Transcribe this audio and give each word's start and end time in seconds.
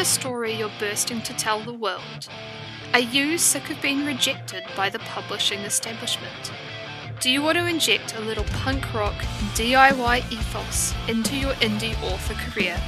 a 0.00 0.04
story 0.04 0.52
you're 0.52 0.70
bursting 0.78 1.22
to 1.22 1.32
tell 1.34 1.60
the 1.60 1.72
world? 1.72 2.28
Are 2.92 3.00
you 3.00 3.38
sick 3.38 3.70
of 3.70 3.80
being 3.80 4.04
rejected 4.04 4.62
by 4.76 4.90
the 4.90 4.98
publishing 4.98 5.60
establishment? 5.60 6.52
Do 7.20 7.30
you 7.30 7.40
want 7.40 7.56
to 7.56 7.66
inject 7.66 8.14
a 8.14 8.20
little 8.20 8.44
punk 8.44 8.92
rock 8.92 9.14
DIY 9.54 10.30
ethos 10.30 10.92
into 11.08 11.36
your 11.36 11.54
indie 11.54 12.00
author 12.02 12.34
career? 12.34 12.78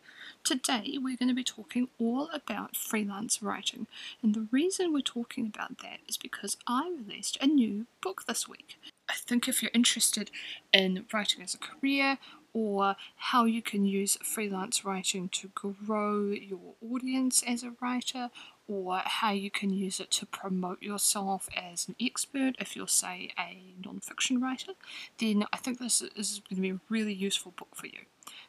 Today 0.43 0.99
we're 1.01 1.17
going 1.17 1.29
to 1.29 1.35
be 1.35 1.45
talking 1.45 1.87
all 2.01 2.29
about 2.33 2.77
freelance 2.77 3.41
writing, 3.41 3.87
and 4.21 4.35
the 4.35 4.49
reason 4.51 4.93
we're 4.93 5.03
talking 5.03 5.47
about 5.47 5.79
that 5.79 6.01
is 6.09 6.17
because 6.17 6.57
I 6.67 6.93
released 6.99 7.39
a 7.41 7.47
new 7.47 7.87
book 8.03 8.25
this 8.27 8.49
week. 8.49 8.81
I 9.09 9.15
think 9.15 9.47
if 9.47 9.63
you're 9.63 9.71
interested 9.73 10.33
in 10.73 11.05
writing 11.13 11.41
as 11.43 11.55
a 11.55 11.59
career 11.59 12.19
or 12.59 12.97
how 13.17 13.45
you 13.45 13.63
can 13.63 13.85
use 13.85 14.19
freelance 14.23 14.85
writing 14.85 15.29
to 15.29 15.49
grow 15.55 16.31
your 16.31 16.75
audience 16.93 17.43
as 17.47 17.63
a 17.63 17.73
writer, 17.81 18.31
or 18.67 19.01
how 19.05 19.31
you 19.31 19.51
can 19.51 19.71
use 19.71 20.01
it 20.01 20.11
to 20.11 20.27
promote 20.27 20.83
yourself 20.83 21.49
as 21.57 21.89
an 21.89 21.95
expert 22.01 22.55
if 22.59 22.75
you're, 22.75 22.89
say, 22.89 23.31
a 23.39 23.75
non-fiction 23.85 24.41
writer, 24.41 24.73
then 25.19 25.45
I 25.53 25.57
think 25.57 25.79
this 25.79 26.03
is 26.03 26.41
going 26.49 26.57
to 26.57 26.63
be 26.63 26.71
a 26.71 26.81
really 26.89 27.15
useful 27.15 27.53
book 27.57 27.75
for 27.75 27.87
you. 27.87 28.01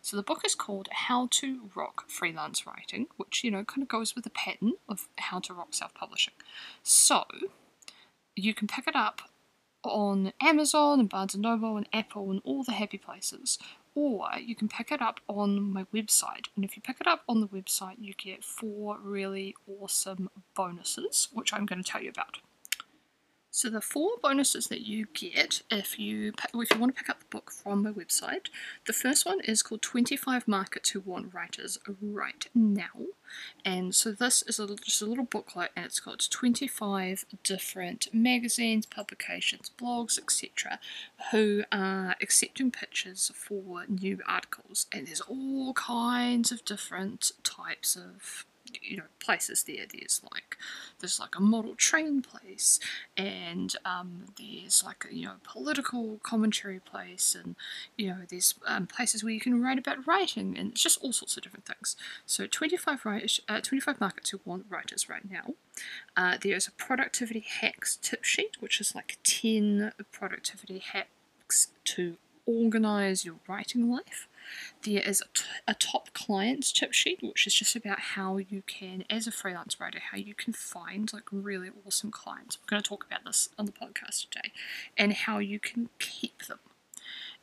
So 0.02 0.18
the 0.18 0.24
book 0.24 0.42
is 0.44 0.56
called 0.56 0.90
How 0.92 1.28
to 1.32 1.70
Rock 1.76 2.10
Freelance 2.10 2.66
Writing, 2.66 3.08
which, 3.16 3.44
you 3.44 3.52
know, 3.52 3.64
kind 3.64 3.84
of 3.84 3.88
goes 3.88 4.16
with 4.16 4.24
the 4.24 4.30
pattern 4.30 4.74
of 4.90 5.08
how 5.18 5.40
to 5.40 5.54
rock 5.54 5.74
self-publishing. 5.74 6.34
So 6.84 7.24
you 8.36 8.54
can 8.54 8.68
pick 8.68 8.88
it 8.88 8.96
up 8.96 9.22
on 9.84 10.34
Amazon 10.42 11.00
and 11.00 11.10
Barnes 11.10 11.36
& 11.36 11.38
Noble 11.38 11.78
and 11.78 11.88
Apple 11.94 12.30
and 12.32 12.42
all 12.44 12.64
the 12.64 12.74
happy 12.74 12.98
places 12.98 13.58
or 13.96 14.28
you 14.40 14.56
can 14.56 14.68
pick 14.68 14.92
it 14.92 15.02
up 15.02 15.20
on 15.28 15.62
my 15.74 15.86
website. 15.94 16.48
And 16.56 16.64
if 16.64 16.76
you 16.76 16.82
pick 16.82 17.00
it 17.02 17.08
up 17.08 17.24
on 17.28 17.42
the 17.42 17.48
website, 17.48 17.96
you 18.00 18.14
get 18.14 18.44
four 18.44 18.98
really 19.02 19.56
awesome 19.68 20.30
bonuses, 20.56 21.30
which 21.34 21.54
I'm 21.54 21.66
going 21.66 21.82
to 21.82 21.90
tell 21.90 22.02
you 22.02 22.10
about. 22.10 22.40
So 23.52 23.70
the 23.70 23.82
four 23.82 24.12
bonuses 24.22 24.68
that 24.68 24.82
you 24.82 25.08
get 25.14 25.64
if 25.72 25.98
you 25.98 26.34
if 26.54 26.72
you 26.72 26.80
want 26.80 26.96
to 26.96 27.02
pick 27.02 27.10
up 27.10 27.20
the 27.20 27.26
book 27.30 27.52
from 27.52 27.84
my 27.84 27.92
website, 27.92 28.48
the 28.86 28.94
first 28.94 29.26
one 29.26 29.40
is 29.42 29.64
called 29.64 29.82
25 29.82 30.48
Markets 30.48 30.92
Who 30.92 31.00
Want 31.00 31.34
Writers 31.34 31.80
Right 32.00 32.48
Now. 32.54 33.08
And 33.66 33.94
so 33.96 34.12
this 34.12 34.44
is 34.44 34.60
a, 34.60 34.68
just 34.76 35.02
a 35.02 35.06
little 35.06 35.26
booklet 35.26 35.72
and 35.76 35.86
it's 35.86 36.00
got 36.00 36.28
25 36.30 37.26
different 37.44 38.08
magazines, 38.14 38.86
publications, 38.86 39.72
blogs, 39.80 40.20
etc. 40.20 40.80
who 41.32 41.64
are 41.72 42.16
accepting 42.22 42.70
pitches 42.70 43.32
for 43.34 43.86
new 43.88 44.20
articles. 44.28 44.86
And 44.92 45.08
there's 45.08 45.22
all 45.22 45.74
kinds 45.74 46.52
of 46.52 46.64
different 46.66 47.32
types 47.44 47.96
of 47.96 48.46
you 48.82 48.98
know 48.98 49.04
places 49.20 49.64
there. 49.64 49.86
There's 49.92 50.22
like 50.32 50.58
there's 51.00 51.20
like 51.20 51.36
a 51.36 51.42
model 51.42 51.76
train 51.76 52.22
place 52.22 52.80
and 53.18 53.76
um, 53.86 54.26
there's 54.38 54.84
like 54.84 55.06
a 55.10 55.16
you 55.16 55.26
know 55.26 55.36
political 55.44 56.20
commentary 56.24 56.80
place 56.80 57.36
and 57.42 57.56
you 57.98 58.08
know 58.08 58.20
there's 58.30 58.56
um, 58.66 58.88
places 58.88 59.24
where 59.24 59.34
you 59.34 59.40
can 59.40 59.62
write 59.62 59.80
about 59.80 60.06
writing 60.08 60.58
and 60.58 60.72
it's 60.72 60.84
just 60.84 61.02
all 61.02 61.14
sorts 61.14 61.38
of 61.38 61.44
different 61.44 61.66
things. 61.66 61.96
So 62.26 62.48
25 62.48 63.06
write, 63.06 63.40
uh, 63.48 63.62
25 63.62 64.00
markets 64.00 64.30
who 64.30 64.40
want 64.46 64.66
writers 64.70 65.10
right 65.10 65.30
now. 65.30 65.54
Uh, 66.16 66.38
there's 66.42 66.68
a 66.68 66.72
productivity 66.72 67.40
hacks 67.62 67.98
tip 68.02 68.24
sheet 68.24 68.58
which 68.60 68.82
is 68.82 68.96
like 68.96 69.18
10 69.24 69.94
productivity 70.12 70.80
hacks 70.80 71.68
to 71.86 72.18
organize 72.46 73.26
your 73.26 73.36
writing 73.48 73.92
life 73.92 74.28
there 74.84 75.02
is 75.02 75.24
a, 75.68 75.74
top 75.74 76.14
clients 76.14 76.72
tip 76.72 76.94
sheet, 76.94 77.20
which 77.22 77.48
is 77.48 77.54
just 77.54 77.76
about 77.76 78.00
how 78.00 78.38
you 78.38 78.64
can, 78.66 79.04
as 79.10 79.28
a 79.28 79.32
freelance 79.32 79.80
writer, 79.80 80.00
how 80.12 80.18
you 80.18 80.34
can 80.34 80.54
find 80.54 81.12
like 81.14 81.24
really 81.32 81.70
awesome 81.86 82.12
clients. 82.12 82.58
We're 82.58 82.70
going 82.70 82.82
to 82.84 82.90
talk 82.90 83.06
about 83.06 83.26
this 83.26 83.50
on 83.58 83.66
the 83.66 83.72
podcast 83.72 84.30
today, 84.30 84.52
and 84.98 85.14
how 85.14 85.40
you 85.40 85.60
can 85.60 85.90
keep 86.00 86.46
them. 86.46 86.60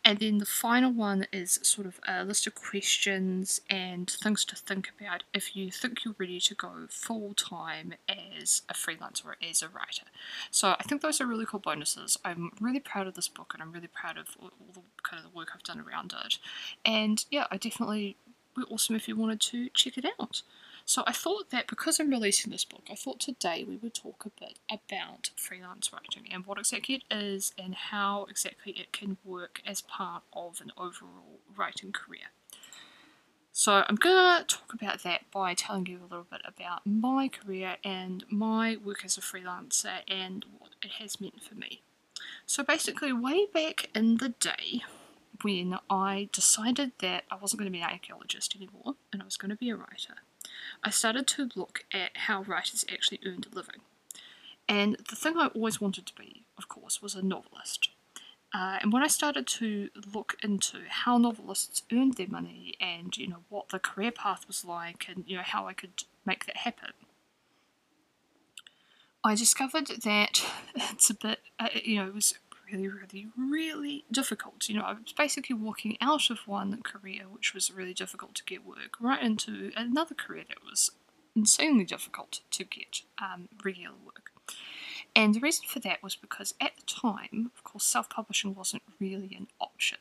And 0.06 0.20
then 0.20 0.38
the 0.38 0.46
final 0.46 0.92
one 0.92 1.26
is 1.32 1.58
sort 1.64 1.84
of 1.84 1.98
a 2.06 2.22
list 2.22 2.46
of 2.46 2.54
questions 2.54 3.60
and 3.68 4.08
things 4.08 4.44
to 4.44 4.54
think 4.54 4.88
about 4.96 5.24
if 5.34 5.56
you 5.56 5.72
think 5.72 6.04
you're 6.04 6.14
ready 6.16 6.38
to 6.38 6.54
go 6.54 6.86
full 6.88 7.34
time 7.34 7.94
as 8.08 8.62
a 8.68 8.72
freelancer 8.72 9.24
or 9.24 9.36
as 9.42 9.62
a 9.62 9.68
writer. 9.68 10.04
So 10.52 10.76
I 10.78 10.84
think 10.84 11.02
those 11.02 11.20
are 11.20 11.26
really 11.26 11.44
cool 11.44 11.58
bonuses. 11.58 12.16
I'm 12.24 12.52
really 12.60 12.78
proud 12.78 13.08
of 13.08 13.14
this 13.14 13.26
book 13.26 13.50
and 13.52 13.60
I'm 13.60 13.72
really 13.72 13.88
proud 13.88 14.16
of 14.16 14.28
all 14.40 14.52
the 14.72 14.80
kind 15.02 15.18
of 15.18 15.28
the 15.28 15.36
work 15.36 15.48
I've 15.52 15.64
done 15.64 15.80
around 15.84 16.14
it. 16.24 16.38
And 16.84 17.24
yeah, 17.32 17.48
I 17.50 17.56
definitely 17.56 18.16
be 18.54 18.62
awesome 18.70 18.94
if 18.94 19.08
you 19.08 19.16
wanted 19.16 19.40
to 19.40 19.70
check 19.70 19.98
it 19.98 20.06
out. 20.20 20.42
So 20.88 21.02
I 21.04 21.10
thought 21.10 21.50
that 21.50 21.66
because 21.66 21.98
I'm 21.98 22.10
releasing 22.10 22.52
this 22.52 22.64
book, 22.64 22.84
I 22.88 22.94
thought 22.94 23.18
today 23.18 23.64
we 23.66 23.76
would 23.76 23.92
talk 23.92 24.24
a 24.24 24.40
bit 24.40 24.60
about 24.70 25.30
freelance 25.34 25.92
writing 25.92 26.32
and 26.32 26.46
what 26.46 26.58
exactly 26.58 26.94
it 26.94 27.12
is 27.12 27.52
and 27.58 27.74
how 27.74 28.24
exactly 28.30 28.72
it 28.72 28.92
can 28.92 29.16
work 29.24 29.60
as 29.66 29.80
part 29.80 30.22
of 30.32 30.60
an 30.60 30.70
overall 30.78 31.40
writing 31.56 31.90
career. 31.90 32.30
So 33.52 33.82
I'm 33.88 33.96
going 33.96 34.44
to 34.44 34.44
talk 34.46 34.74
about 34.74 35.02
that 35.02 35.22
by 35.32 35.54
telling 35.54 35.86
you 35.86 35.98
a 35.98 36.08
little 36.08 36.26
bit 36.30 36.42
about 36.46 36.86
my 36.86 37.26
career 37.26 37.78
and 37.82 38.24
my 38.30 38.76
work 38.76 39.04
as 39.04 39.18
a 39.18 39.20
freelancer 39.20 40.02
and 40.06 40.44
what 40.60 40.70
it 40.84 40.92
has 41.00 41.20
meant 41.20 41.42
for 41.42 41.56
me. 41.56 41.80
So 42.46 42.62
basically, 42.62 43.12
way 43.12 43.46
back 43.52 43.90
in 43.92 44.18
the 44.18 44.28
day, 44.28 44.84
when 45.42 45.78
I 45.90 46.28
decided 46.32 46.92
that 47.00 47.24
I 47.28 47.36
wasn't 47.36 47.58
going 47.58 47.72
to 47.72 47.76
be 47.76 47.82
an 47.82 47.90
archaeologist 47.90 48.54
anymore 48.54 48.94
and 49.12 49.20
I 49.20 49.24
was 49.24 49.36
going 49.36 49.50
to 49.50 49.56
be 49.56 49.70
a 49.70 49.76
writer, 49.76 50.14
I 50.82 50.90
started 50.90 51.26
to 51.28 51.48
look 51.54 51.84
at 51.92 52.16
how 52.16 52.42
writers 52.42 52.84
actually 52.92 53.20
earned 53.24 53.46
a 53.50 53.54
living. 53.54 53.80
And 54.68 54.96
the 55.08 55.16
thing 55.16 55.36
I 55.36 55.48
always 55.48 55.80
wanted 55.80 56.06
to 56.06 56.14
be, 56.14 56.42
of 56.58 56.68
course, 56.68 57.00
was 57.00 57.14
a 57.14 57.22
novelist. 57.22 57.90
Uh, 58.54 58.78
and 58.80 58.92
when 58.92 59.02
I 59.02 59.08
started 59.08 59.46
to 59.46 59.90
look 60.14 60.36
into 60.42 60.82
how 60.88 61.18
novelists 61.18 61.82
earned 61.92 62.14
their 62.14 62.28
money 62.28 62.74
and 62.80 63.16
you 63.16 63.26
know 63.28 63.40
what 63.48 63.68
the 63.68 63.78
career 63.78 64.12
path 64.12 64.46
was 64.46 64.64
like 64.64 65.06
and 65.08 65.24
you 65.26 65.36
know 65.36 65.42
how 65.44 65.66
I 65.66 65.72
could 65.72 66.04
make 66.24 66.46
that 66.46 66.58
happen, 66.58 66.92
I 69.22 69.34
discovered 69.34 69.88
that 69.88 70.44
it's 70.74 71.10
a 71.10 71.14
bit 71.14 71.40
uh, 71.58 71.68
you 71.82 71.96
know 71.96 72.06
it 72.06 72.14
was 72.14 72.34
really, 72.70 72.88
really, 72.88 73.28
really 73.36 74.04
difficult. 74.10 74.68
You 74.68 74.76
know, 74.76 74.84
I 74.84 74.92
was 74.92 75.12
basically 75.16 75.54
walking 75.54 75.96
out 76.00 76.30
of 76.30 76.38
one 76.46 76.80
career, 76.82 77.22
which 77.30 77.54
was 77.54 77.70
really 77.70 77.94
difficult 77.94 78.34
to 78.36 78.44
get 78.44 78.66
work, 78.66 78.96
right 79.00 79.22
into 79.22 79.72
another 79.76 80.14
career 80.14 80.44
that 80.48 80.64
was 80.68 80.90
insanely 81.34 81.84
difficult 81.84 82.40
to 82.50 82.64
get 82.64 83.02
um, 83.22 83.48
regular 83.64 83.94
work. 84.04 84.30
And 85.14 85.34
the 85.34 85.40
reason 85.40 85.64
for 85.66 85.80
that 85.80 86.02
was 86.02 86.14
because 86.14 86.54
at 86.60 86.76
the 86.76 86.86
time, 86.86 87.50
of 87.56 87.64
course, 87.64 87.84
self 87.84 88.10
publishing 88.10 88.54
wasn't 88.54 88.82
really 89.00 89.34
an 89.36 89.48
option. 89.60 89.98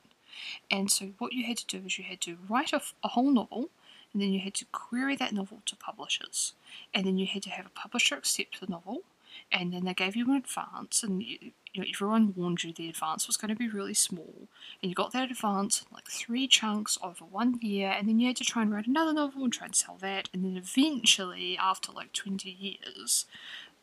And 0.70 0.92
so 0.92 1.14
what 1.18 1.34
you 1.34 1.46
had 1.46 1.58
to 1.58 1.80
do 1.80 1.86
is 1.86 1.98
you 1.98 2.04
had 2.04 2.22
to 2.22 2.38
write 2.50 2.74
a, 2.74 2.82
a 3.04 3.10
whole 3.10 3.32
novel 3.32 3.70
and 4.12 4.22
then 4.22 4.34
you 4.34 4.42
had 4.42 4.54
to 4.56 4.66
query 4.72 5.16
that 5.16 5.34
novel 5.34 5.62
to 5.66 5.76
publishers. 5.76 6.54
And 6.94 7.06
then 7.06 7.18
you 7.18 7.28
had 7.28 7.44
to 7.44 7.50
have 7.50 7.66
a 7.66 7.70
publisher 7.70 8.16
accept 8.16 8.60
the 8.60 8.68
novel 8.68 9.04
and 9.52 9.74
then 9.74 9.86
they 9.86 9.94
gave 9.94 10.16
you 10.16 10.26
an 10.30 10.38
advance, 10.38 11.04
and 11.04 11.22
you, 11.22 11.52
you 11.76 11.82
know, 11.82 11.88
everyone 11.94 12.34
warned 12.36 12.64
you 12.64 12.74
the 12.74 12.90
advance 12.90 13.28
was 13.28 13.38
going 13.38 13.50
to 13.50 13.56
be 13.56 13.68
really 13.68 13.94
small, 13.94 14.48
and 14.82 14.90
you 14.90 14.96
got 14.96 15.12
that 15.14 15.30
advance 15.30 15.86
like 15.92 16.10
three 16.10 16.48
chunks 16.48 16.98
over 17.04 17.26
one 17.26 17.60
year, 17.62 17.90
and 17.90 18.08
then 18.08 18.20
you 18.20 18.28
had 18.28 18.38
to 18.38 18.44
try 18.44 18.62
and 18.62 18.72
write 18.72 18.88
another 18.88 19.14
novel 19.14 19.44
and 19.44 19.54
try 19.54 19.66
and 19.66 19.76
sell 19.76 19.98
that, 20.00 20.30
and 20.34 20.44
then 20.44 20.58
eventually, 20.58 21.58
after 21.58 21.92
like 21.92 22.14
20 22.14 22.50
years, 22.50 23.26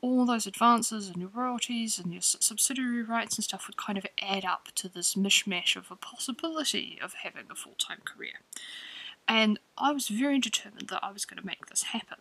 all 0.00 0.26
those 0.26 0.46
advances 0.46 1.08
and 1.08 1.18
your 1.18 1.30
royalties 1.32 1.98
and 1.98 2.12
your 2.12 2.22
subsidiary 2.22 3.02
rights 3.02 3.36
and 3.36 3.44
stuff 3.44 3.68
would 3.68 3.76
kind 3.76 3.96
of 3.96 4.06
add 4.20 4.44
up 4.44 4.68
to 4.74 4.88
this 4.88 5.14
mishmash 5.14 5.76
of 5.76 5.90
a 5.90 5.96
possibility 5.96 6.98
of 7.00 7.14
having 7.22 7.44
a 7.50 7.54
full 7.54 7.76
time 7.78 8.00
career. 8.04 8.40
And 9.28 9.60
I 9.78 9.92
was 9.92 10.08
very 10.08 10.40
determined 10.40 10.88
that 10.88 11.04
I 11.04 11.12
was 11.12 11.24
going 11.24 11.40
to 11.40 11.46
make 11.46 11.66
this 11.66 11.84
happen. 11.84 12.18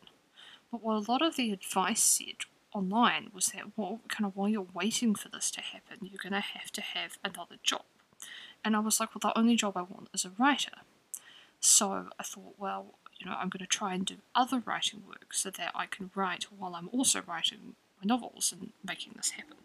But 0.72 0.84
what 0.84 0.96
a 0.96 1.12
lot 1.12 1.24
of 1.24 1.36
the 1.36 1.52
advice 1.52 2.04
said 2.04 2.46
online 2.74 3.30
was 3.34 3.48
that 3.48 3.78
well, 3.78 4.00
kind 4.08 4.26
of 4.26 4.36
while 4.36 4.50
you're 4.50 4.68
waiting 4.74 5.16
for 5.16 5.30
this 5.30 5.52
to 5.52 5.62
happen, 5.62 6.00
you're 6.02 6.22
going 6.22 6.34
to 6.34 6.40
have 6.40 6.72
to 6.72 6.82
have 6.82 7.18
another 7.24 7.56
job. 7.64 7.84
And 8.64 8.76
I 8.76 8.80
was 8.80 9.00
like, 9.00 9.10
well, 9.16 9.34
the 9.34 9.38
only 9.38 9.56
job 9.56 9.76
I 9.76 9.82
want 9.82 10.10
is 10.14 10.26
a 10.26 10.32
writer. 10.38 10.72
So 11.60 12.08
I 12.20 12.24
thought, 12.24 12.56
well, 12.58 12.96
you 13.20 13.26
know, 13.26 13.36
I'm 13.38 13.50
going 13.50 13.60
to 13.60 13.68
try 13.68 13.94
and 13.94 14.06
do 14.06 14.16
other 14.36 14.62
writing 14.66 15.04
work 15.08 15.34
so 15.34 15.50
that 15.52 15.72
I 15.76 15.86
can 15.86 16.12
write 16.16 16.46
while 16.56 16.76
I'm 16.76 16.90
also 16.92 17.22
writing 17.26 17.76
my 18.02 18.08
novels 18.08 18.52
and 18.52 18.72
making 18.84 19.14
this 19.16 19.32
happen. 19.32 19.58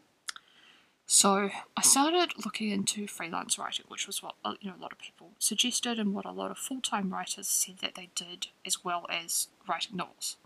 So 1.07 1.51
I 1.77 1.83
started 1.83 2.33
looking 2.45 2.71
into 2.71 3.07
freelance 3.07 3.59
writing, 3.59 3.85
which 3.87 4.09
was 4.09 4.25
what 4.25 4.35
uh, 4.45 4.55
you 4.61 4.69
know 4.69 4.77
a 4.79 4.83
lot 4.83 4.91
of 4.91 4.99
people 4.99 5.31
suggested, 5.39 6.01
and 6.01 6.13
what 6.13 6.25
a 6.25 6.33
lot 6.33 6.51
of 6.51 6.59
full-time 6.59 7.11
writers 7.13 7.47
said 7.47 7.77
that 7.81 7.95
they 7.95 8.11
did, 8.17 8.49
as 8.67 8.85
well 8.85 9.07
as 9.09 9.47
writing 9.69 9.97
novels. 9.97 10.37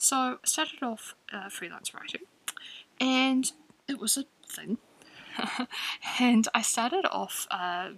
So 0.00 0.16
I 0.16 0.36
started 0.44 0.82
off 0.82 1.14
uh, 1.30 1.50
freelance 1.50 1.92
writing, 1.92 2.22
and 2.98 3.52
it 3.86 3.98
was 3.98 4.16
a 4.16 4.24
thing. 4.50 4.78
and 6.18 6.48
I 6.54 6.62
started 6.62 7.04
off 7.12 7.46
uh, 7.50 7.90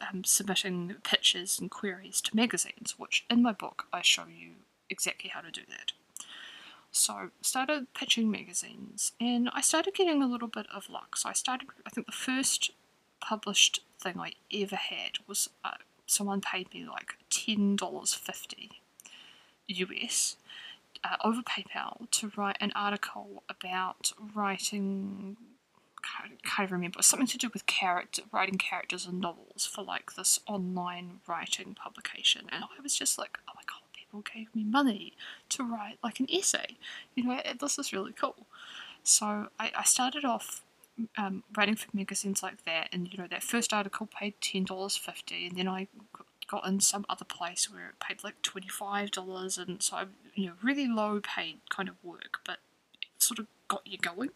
um, 0.00 0.24
submitting 0.24 0.94
pitches 1.04 1.60
and 1.60 1.70
queries 1.70 2.22
to 2.22 2.34
magazines, 2.34 2.94
which 2.96 3.26
in 3.28 3.42
my 3.42 3.52
book 3.52 3.84
I 3.92 4.00
show 4.00 4.24
you 4.34 4.52
exactly 4.88 5.28
how 5.28 5.42
to 5.42 5.50
do 5.50 5.60
that. 5.68 5.92
So 6.90 7.28
started 7.42 7.92
pitching 7.92 8.30
magazines, 8.30 9.12
and 9.20 9.50
I 9.52 9.60
started 9.60 9.92
getting 9.92 10.22
a 10.22 10.26
little 10.26 10.48
bit 10.48 10.66
of 10.74 10.88
luck. 10.88 11.18
So 11.18 11.28
I 11.28 11.34
started. 11.34 11.68
I 11.84 11.90
think 11.90 12.06
the 12.06 12.12
first 12.14 12.70
published 13.20 13.80
thing 14.00 14.18
I 14.18 14.32
ever 14.54 14.76
had 14.76 15.18
was 15.26 15.50
uh, 15.62 15.72
someone 16.06 16.40
paid 16.40 16.72
me 16.72 16.86
like 16.88 17.12
ten 17.28 17.76
dollars 17.76 18.14
fifty 18.14 18.80
US 19.68 20.36
uh, 21.04 21.16
over 21.24 21.42
PayPal 21.42 22.10
to 22.10 22.32
write 22.36 22.56
an 22.60 22.72
article 22.74 23.42
about 23.48 24.12
writing. 24.34 25.36
Can't, 26.02 26.42
can't 26.42 26.70
remember 26.70 27.00
something 27.00 27.28
to 27.28 27.38
do 27.38 27.48
with 27.52 27.66
character 27.66 28.22
writing 28.32 28.58
characters 28.58 29.06
and 29.06 29.20
novels 29.20 29.70
for 29.72 29.84
like 29.84 30.14
this 30.16 30.40
online 30.48 31.20
writing 31.28 31.76
publication, 31.80 32.46
and 32.50 32.64
I 32.64 32.82
was 32.82 32.96
just 32.96 33.18
like, 33.18 33.38
oh 33.48 33.52
my 33.54 33.62
god 33.66 33.82
people 34.12 34.24
gave 34.34 34.54
me 34.54 34.64
money 34.64 35.12
to 35.48 35.62
write 35.62 35.98
like 36.02 36.20
an 36.20 36.26
essay. 36.30 36.76
You 37.14 37.24
know, 37.24 37.40
this 37.58 37.78
is 37.78 37.92
really 37.92 38.12
cool. 38.12 38.46
So 39.02 39.48
I, 39.58 39.72
I 39.76 39.84
started 39.84 40.24
off 40.24 40.62
um, 41.16 41.42
writing 41.56 41.76
for 41.76 41.88
magazines 41.92 42.42
like 42.42 42.64
that, 42.64 42.88
and 42.92 43.10
you 43.10 43.18
know, 43.18 43.26
that 43.30 43.42
first 43.42 43.72
article 43.72 44.06
paid 44.06 44.34
ten 44.40 44.64
dollars 44.64 44.96
fifty, 44.96 45.46
and 45.46 45.56
then 45.56 45.68
I 45.68 45.88
got 46.46 46.66
in 46.66 46.80
some 46.80 47.06
other 47.08 47.24
place 47.24 47.70
where 47.72 47.88
it 47.88 48.00
paid 48.00 48.22
like 48.22 48.42
twenty 48.42 48.68
five 48.68 49.10
dollars, 49.10 49.58
and 49.58 49.82
so 49.82 49.96
I, 49.96 50.06
you 50.34 50.46
know, 50.46 50.52
really 50.62 50.86
low 50.86 51.20
paid 51.20 51.60
kind 51.68 51.88
of 51.88 51.96
work, 52.02 52.38
but 52.44 52.58
it 53.00 53.22
sort 53.22 53.38
of 53.38 53.46
got 53.68 53.82
you 53.86 53.98
going. 53.98 54.30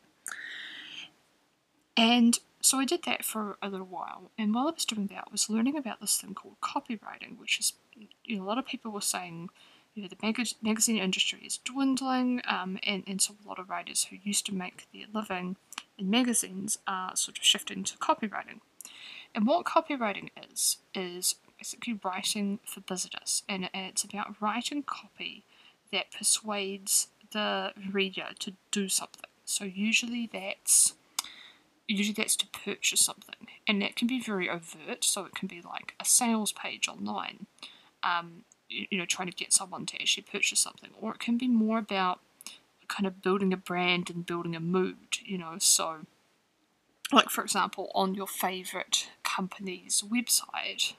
And 1.96 2.38
so 2.60 2.78
I 2.78 2.84
did 2.84 3.04
that 3.04 3.24
for 3.24 3.56
a 3.62 3.68
little 3.68 3.86
while, 3.86 4.30
and 4.36 4.54
while 4.54 4.68
I 4.68 4.72
was 4.72 4.84
doing 4.84 5.06
that, 5.08 5.24
I 5.28 5.32
was 5.32 5.48
learning 5.48 5.78
about 5.78 6.00
this 6.00 6.18
thing 6.20 6.34
called 6.34 6.56
copywriting, 6.60 7.38
which 7.38 7.58
is, 7.60 7.72
you 8.24 8.36
know, 8.36 8.42
a 8.42 8.46
lot 8.46 8.58
of 8.58 8.66
people 8.66 8.90
were 8.90 9.00
saying, 9.00 9.50
you 9.94 10.02
know, 10.02 10.08
the 10.08 10.16
mag- 10.22 10.48
magazine 10.60 10.98
industry 10.98 11.40
is 11.46 11.58
dwindling, 11.58 12.42
um, 12.46 12.78
and, 12.82 13.02
and 13.06 13.22
so 13.22 13.34
a 13.44 13.48
lot 13.48 13.58
of 13.58 13.70
writers 13.70 14.04
who 14.10 14.16
used 14.22 14.44
to 14.46 14.54
make 14.54 14.86
their 14.92 15.06
living 15.12 15.56
in 15.96 16.10
magazines 16.10 16.78
are 16.86 17.16
sort 17.16 17.38
of 17.38 17.44
shifting 17.44 17.82
to 17.84 17.96
copywriting. 17.96 18.60
And 19.34 19.46
what 19.46 19.64
copywriting 19.64 20.30
is, 20.50 20.78
is 20.94 21.36
basically 21.58 21.98
writing 22.04 22.58
for 22.66 22.80
business, 22.80 23.42
and 23.48 23.70
it's 23.72 24.04
about 24.04 24.36
writing 24.40 24.82
copy 24.82 25.44
that 25.96 26.12
persuades 26.12 27.08
the 27.32 27.72
reader 27.90 28.28
to 28.38 28.52
do 28.70 28.88
something. 28.88 29.30
So 29.46 29.64
usually 29.64 30.28
that's 30.30 30.94
usually 31.88 32.12
that's 32.12 32.36
to 32.36 32.46
purchase 32.48 33.00
something, 33.00 33.46
and 33.66 33.80
that 33.80 33.96
can 33.96 34.06
be 34.06 34.20
very 34.20 34.50
overt. 34.50 35.04
So 35.04 35.24
it 35.24 35.34
can 35.34 35.48
be 35.48 35.62
like 35.62 35.94
a 35.98 36.04
sales 36.04 36.52
page 36.52 36.86
online, 36.86 37.46
um, 38.02 38.44
you, 38.68 38.98
know, 38.98 39.06
trying 39.06 39.30
to 39.30 39.34
get 39.34 39.52
someone 39.54 39.86
to 39.86 39.94
actually 40.00 40.24
purchase 40.30 40.60
something, 40.60 40.90
or 41.00 41.12
it 41.12 41.20
can 41.20 41.38
be 41.38 41.48
more 41.48 41.78
about 41.78 42.20
kind 42.88 43.06
of 43.06 43.22
building 43.22 43.52
a 43.52 43.56
brand 43.56 44.10
and 44.10 44.26
building 44.26 44.54
a 44.54 44.60
mood. 44.60 45.18
You 45.24 45.38
know, 45.38 45.54
so 45.58 46.00
like 47.10 47.30
for 47.30 47.42
example, 47.42 47.90
on 47.94 48.14
your 48.14 48.26
favorite 48.26 49.08
company's 49.22 50.02
website, 50.02 50.94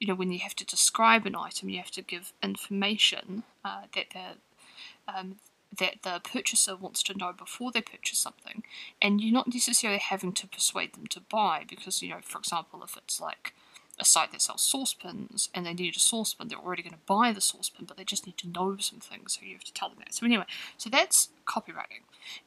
you 0.00 0.06
know, 0.06 0.14
when 0.14 0.32
you 0.32 0.40
have 0.40 0.56
to 0.56 0.66
describe 0.66 1.26
an 1.26 1.36
item, 1.36 1.68
you 1.68 1.78
have 1.78 1.90
to 1.92 2.02
give 2.02 2.32
information 2.42 3.44
uh, 3.64 3.82
that 3.94 4.06
the 4.12 5.12
um, 5.12 5.36
that 5.78 6.02
the 6.02 6.20
purchaser 6.22 6.76
wants 6.76 7.02
to 7.02 7.16
know 7.16 7.32
before 7.32 7.72
they 7.72 7.80
purchase 7.80 8.18
something, 8.18 8.62
and 9.02 9.20
you're 9.20 9.32
not 9.32 9.52
necessarily 9.52 9.98
having 9.98 10.32
to 10.32 10.46
persuade 10.46 10.94
them 10.94 11.06
to 11.08 11.20
buy 11.20 11.64
because, 11.68 12.02
you 12.02 12.10
know, 12.10 12.20
for 12.22 12.38
example, 12.38 12.82
if 12.84 12.96
it's 12.96 13.20
like 13.20 13.54
a 13.98 14.04
site 14.04 14.32
that 14.32 14.42
sells 14.42 14.62
saucepans 14.62 15.48
and 15.54 15.64
they 15.64 15.74
need 15.74 15.96
a 15.96 16.00
saucepan, 16.00 16.48
they're 16.48 16.58
already 16.58 16.82
going 16.82 16.94
to 16.94 16.98
buy 17.06 17.32
the 17.32 17.40
saucepan, 17.40 17.84
but 17.86 17.96
they 17.96 18.04
just 18.04 18.26
need 18.26 18.36
to 18.38 18.48
know 18.48 18.76
some 18.78 18.98
things, 19.00 19.34
so 19.34 19.46
you 19.46 19.54
have 19.54 19.64
to 19.64 19.72
tell 19.72 19.88
them 19.88 19.98
that. 19.98 20.14
So, 20.14 20.26
anyway, 20.26 20.44
so 20.76 20.90
that's 20.90 21.30
copywriting, 21.46 22.02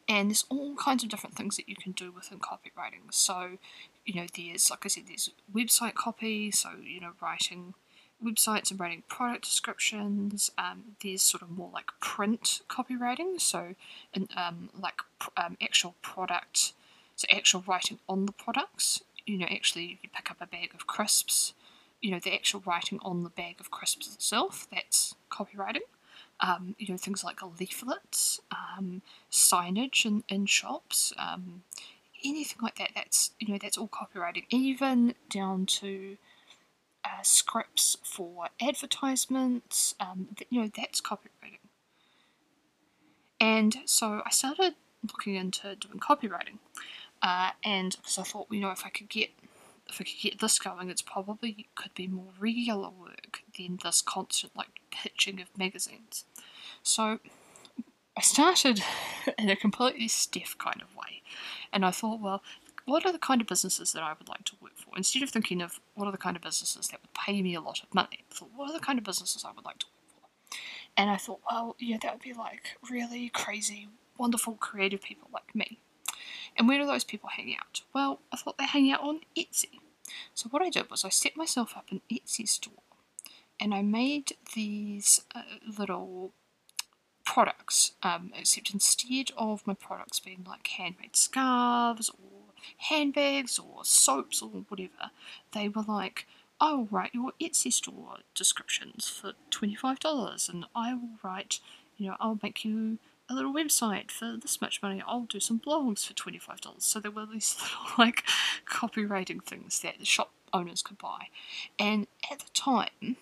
and 0.08 0.30
there's 0.30 0.46
all 0.50 0.76
kinds 0.76 1.04
of 1.04 1.10
different 1.10 1.36
things 1.36 1.58
that 1.58 1.70
you 1.70 1.76
can 1.76 1.94
do 1.94 2.12
within 2.12 2.40
copywriting. 2.40 3.12
So, 3.12 3.58
you 4.08 4.16
know, 4.16 4.26
there's, 4.36 4.72
like 4.72 4.86
I 4.86 4.88
said, 4.88 5.04
there's 5.08 5.30
website 5.54 5.94
copy, 5.94 6.50
so, 6.50 6.70
you 6.82 7.02
know, 7.02 7.12
writing 7.22 7.74
websites 8.24 8.72
and 8.72 8.80
writing 8.80 9.04
product 9.10 9.44
descriptions. 9.44 10.50
Um, 10.58 10.96
there's 11.04 11.22
sort 11.22 11.44
of 11.44 11.52
more 11.52 11.70
like 11.74 11.92
print 12.00 12.62
copywriting, 12.70 13.40
so 13.40 13.76
in, 14.14 14.30
um, 14.36 14.70
like 14.80 15.02
um, 15.36 15.58
actual 15.62 15.96
product, 16.02 16.72
so 17.18 17.28
actual 17.30 17.66
writing 17.68 18.00
on 18.08 18.26
the 18.26 18.32
products. 18.32 19.04
You 19.26 19.38
know, 19.40 19.48
actually, 19.52 20.00
you 20.02 20.10
pick 20.16 20.32
up 20.32 20.38
a 20.40 20.48
bag 20.48 20.72
of 20.74 20.88
crisps. 20.88 21.54
You 22.02 22.12
know, 22.12 22.20
the 22.20 22.34
actual 22.34 22.64
writing 22.66 23.00
on 23.02 23.24
the 23.24 23.30
bag 23.30 23.58
of 23.60 23.72
crisps 23.72 24.14
itself. 24.14 24.68
That's 24.72 25.16
copywriting. 25.30 25.82
Um, 26.40 26.76
you 26.78 26.88
know, 26.88 26.98
things 26.98 27.24
like 27.24 27.40
leaflets, 27.60 28.40
um, 28.52 29.02
signage 29.32 30.06
in, 30.06 30.24
in 30.30 30.46
shops, 30.46 31.12
um, 31.18 31.64
anything 32.24 32.60
like 32.62 32.78
that. 32.78 32.92
That's 32.96 33.32
you 33.40 33.54
know, 33.54 33.60
that's 33.62 33.78
all 33.78 33.88
copywriting. 33.88 34.46
Even 34.50 35.16
down 35.30 35.66
to 35.66 36.18
uh, 37.04 37.22
scripts 37.22 37.98
for 38.04 38.48
advertisements. 38.62 39.96
Um, 40.00 40.30
you 40.50 40.62
know, 40.62 40.70
that's 40.76 41.02
copywriting. 41.02 41.60
And 43.40 43.78
so 43.86 44.22
I 44.26 44.32
started 44.32 44.76
looking 45.04 45.36
into 45.36 45.76
doing 45.76 46.00
copywriting, 46.00 46.58
uh, 47.22 47.52
and 47.64 47.96
because 47.98 48.18
I 48.18 48.24
thought, 48.24 48.48
you 48.50 48.60
know, 48.60 48.72
if 48.72 48.86
I 48.86 48.90
could 48.90 49.10
get 49.10 49.30
if 49.90 50.02
I 50.02 50.04
could 50.04 50.22
get 50.22 50.40
this 50.40 50.60
going, 50.60 50.90
it's 50.90 51.02
probably 51.02 51.68
could 51.76 51.94
be 51.94 52.08
more 52.08 52.34
regular 52.40 52.90
work 52.90 53.42
than 53.58 53.80
this 53.84 54.02
constant 54.02 54.56
like 54.56 54.80
pitching 54.92 55.40
of 55.42 55.58
magazines. 55.58 56.26
So 56.84 57.20
I 58.18 58.22
started 58.22 58.82
in 59.38 59.50
a 59.50 59.56
completely 59.56 60.08
stiff 60.08 60.58
kind 60.58 60.82
of 60.82 60.96
way, 60.96 61.22
and 61.72 61.86
I 61.86 61.92
thought, 61.92 62.22
well, 62.22 62.44
what 62.86 63.06
are 63.06 63.12
the 63.12 63.20
kind 63.20 63.42
of 63.42 63.48
businesses 63.48 63.92
that 63.94 64.04
I 64.04 64.14
would 64.18 64.30
like 64.30 64.46
to 64.46 64.56
work 64.62 64.78
for? 64.78 64.96
Instead 64.96 65.24
of 65.24 65.30
thinking 65.30 65.62
of 65.62 65.80
what 65.96 66.08
are 66.08 66.12
the 66.12 66.18
kind 66.18 66.38
of 66.38 66.42
businesses 66.42 66.88
that 66.88 67.02
would 67.02 67.14
pay 67.14 67.42
me 67.42 67.54
a 67.54 67.62
lot 67.62 67.82
of 67.84 67.94
money, 67.94 68.24
I 68.32 68.34
thought, 68.34 68.52
what 68.56 68.70
are 68.70 68.74
the 68.74 68.86
kind 68.86 68.98
of 68.98 69.04
businesses 69.06 69.44
I 69.46 69.52
would 69.52 69.66
like 69.66 69.80
to 69.80 69.86
work 69.88 70.08
for? 70.08 70.58
And 70.96 71.10
I 71.10 71.18
thought, 71.18 71.42
well, 71.50 71.76
yeah, 71.80 71.98
that 72.02 72.14
would 72.14 72.22
be 72.22 72.34
like 72.34 72.78
really 72.90 73.30
crazy, 73.30 73.90
wonderful, 74.18 74.54
creative 74.54 75.02
people 75.02 75.30
like 75.34 75.54
me. 75.54 75.80
And 76.56 76.68
where 76.68 76.80
do 76.80 76.86
those 76.86 77.04
people 77.04 77.30
hang 77.30 77.56
out? 77.60 77.82
Well, 77.94 78.22
I 78.32 78.38
thought 78.38 78.58
they 78.58 78.66
hang 78.66 78.92
out 78.92 79.02
on 79.02 79.20
Etsy. 79.38 79.80
So 80.34 80.48
what 80.50 80.62
I 80.62 80.70
did 80.70 80.90
was 80.90 81.04
I 81.04 81.10
set 81.10 81.36
myself 81.36 81.76
up 81.76 81.88
an 81.92 82.02
Etsy 82.10 82.48
store 82.48 82.74
and 83.60 83.74
I 83.74 83.82
made 83.82 84.34
these 84.56 85.22
uh, 85.36 85.42
little 85.78 86.32
products, 87.28 87.92
um, 88.04 88.32
except 88.40 88.74
instead 88.74 89.32
of 89.38 89.68
my 89.68 89.74
products 89.74 90.18
being 90.18 90.46
like 90.48 90.66
handmade 90.66 91.16
scarves 91.16 92.10
or 92.10 92.54
handbags 92.90 93.60
or 93.60 93.84
soaps 93.84 94.42
or 94.42 94.50
whatever, 94.70 95.12
they 95.52 95.68
were 95.68 95.84
like, 95.86 96.26
I 96.62 96.74
will 96.74 96.88
write 96.90 97.14
your 97.14 97.34
Etsy 97.40 97.72
store 97.72 98.20
descriptions 98.34 99.10
for 99.10 99.34
$25 99.52 100.50
and 100.50 100.66
I 100.74 100.94
will 100.94 101.20
write, 101.22 101.60
you 101.98 102.08
know, 102.08 102.16
I'll 102.22 102.40
make 102.42 102.64
you 102.64 102.98
a 103.30 103.36
little 103.36 103.54
website 103.54 104.10
for 104.10 104.38
this 104.42 104.62
much 104.62 104.82
money. 104.82 105.04
I'll 105.06 105.24
do 105.24 105.42
some 105.42 105.60
blogs 105.60 106.08
for 106.08 106.14
$25. 106.14 106.82
So 106.82 107.02
there 107.02 107.12
were 107.12 107.26
these 107.26 107.58
little 107.62 107.94
like 107.98 108.24
copywriting 108.66 109.44
things 109.44 109.82
that 109.82 110.00
the 110.00 110.06
shop 110.06 110.32
owners 110.54 110.82
could 110.82 110.98
buy. 110.98 111.28
And 111.78 112.08
at 112.32 112.40
the 112.40 112.50
time, 112.54 113.18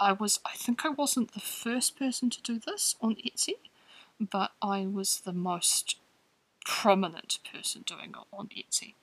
I 0.00 0.12
was, 0.12 0.40
I 0.46 0.56
think 0.56 0.84
I 0.84 0.88
wasn't 0.88 1.32
the 1.32 1.40
first 1.40 1.98
person 1.98 2.30
to 2.30 2.42
do 2.42 2.58
this 2.58 2.96
on 3.02 3.16
Etsy, 3.16 3.56
but 4.18 4.52
I 4.62 4.86
was 4.86 5.20
the 5.20 5.32
most 5.32 5.96
prominent 6.64 7.38
person 7.52 7.82
doing 7.86 8.10
it 8.10 8.26
on 8.32 8.48
Etsy, 8.48 8.94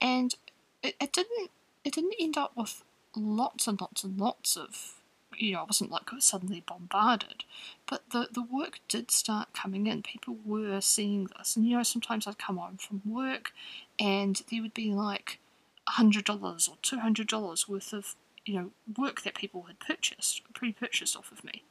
and 0.00 0.34
it, 0.82 0.94
it 1.00 1.12
didn't 1.12 1.50
it 1.84 1.94
didn't 1.94 2.14
end 2.18 2.36
up 2.36 2.52
with 2.56 2.82
lots 3.16 3.66
and 3.66 3.80
lots 3.80 4.04
and 4.04 4.18
lots 4.18 4.56
of 4.56 5.02
you 5.36 5.52
know 5.52 5.60
I 5.60 5.64
wasn't 5.64 5.90
like 5.90 6.08
suddenly 6.18 6.62
bombarded, 6.66 7.44
but 7.86 8.10
the 8.10 8.28
the 8.30 8.42
work 8.42 8.80
did 8.88 9.10
start 9.10 9.52
coming 9.52 9.86
in. 9.86 10.02
People 10.02 10.36
were 10.44 10.80
seeing 10.80 11.28
this, 11.36 11.56
and 11.56 11.66
you 11.66 11.76
know 11.76 11.82
sometimes 11.82 12.26
I'd 12.26 12.38
come 12.38 12.56
home 12.56 12.76
from 12.76 13.02
work, 13.04 13.52
and 13.98 14.40
there 14.50 14.62
would 14.62 14.74
be 14.74 14.92
like 14.92 15.40
hundred 15.88 16.24
dollars 16.24 16.68
or 16.68 16.76
two 16.82 16.98
hundred 16.98 17.28
dollars 17.28 17.68
worth 17.68 17.92
of 17.92 18.16
you 18.46 18.54
know 18.54 18.70
work 18.96 19.22
that 19.22 19.34
people 19.34 19.62
had 19.62 19.78
purchased 19.78 20.40
pre-purchased 20.54 21.16
off 21.16 21.30
of 21.30 21.44
me 21.44 21.62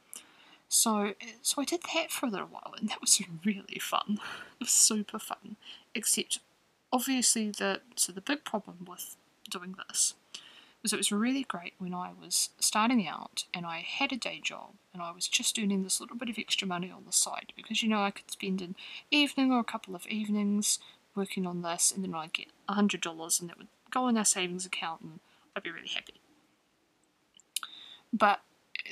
So, 0.68 1.14
so 1.42 1.62
I 1.62 1.64
did 1.64 1.82
that 1.94 2.10
for 2.10 2.26
a 2.26 2.28
little 2.28 2.48
while, 2.48 2.74
and 2.76 2.88
that 2.88 3.00
was 3.00 3.22
really 3.44 3.78
fun. 3.80 4.18
It 4.60 4.64
was 4.64 4.70
super 4.70 5.18
fun. 5.18 5.56
Except, 5.94 6.40
obviously, 6.92 7.50
the 7.50 7.80
so 7.94 8.12
the 8.12 8.20
big 8.20 8.44
problem 8.44 8.86
with 8.88 9.16
doing 9.48 9.76
this 9.88 10.14
was 10.82 10.92
it 10.92 10.96
was 10.96 11.12
really 11.12 11.44
great 11.44 11.74
when 11.78 11.94
I 11.94 12.10
was 12.20 12.50
starting 12.58 13.06
out 13.08 13.44
and 13.54 13.64
I 13.66 13.78
had 13.80 14.12
a 14.12 14.16
day 14.16 14.40
job 14.42 14.70
and 14.92 15.02
I 15.02 15.10
was 15.12 15.28
just 15.28 15.58
earning 15.58 15.82
this 15.82 16.00
little 16.00 16.16
bit 16.16 16.28
of 16.28 16.38
extra 16.38 16.66
money 16.66 16.90
on 16.90 17.04
the 17.06 17.12
side 17.12 17.52
because 17.56 17.82
you 17.82 17.88
know 17.88 18.02
I 18.02 18.10
could 18.10 18.30
spend 18.30 18.60
an 18.60 18.76
evening 19.10 19.50
or 19.52 19.60
a 19.60 19.64
couple 19.64 19.94
of 19.94 20.06
evenings 20.06 20.78
working 21.14 21.46
on 21.46 21.62
this 21.62 21.92
and 21.92 22.04
then 22.04 22.14
I'd 22.14 22.32
get 22.32 22.48
a 22.68 22.74
hundred 22.74 23.00
dollars 23.00 23.40
and 23.40 23.48
that 23.50 23.58
would 23.58 23.68
go 23.90 24.06
in 24.08 24.16
our 24.16 24.24
savings 24.24 24.66
account 24.66 25.00
and 25.00 25.20
I'd 25.56 25.62
be 25.62 25.70
really 25.70 25.88
happy. 25.88 26.14
But 28.12 28.40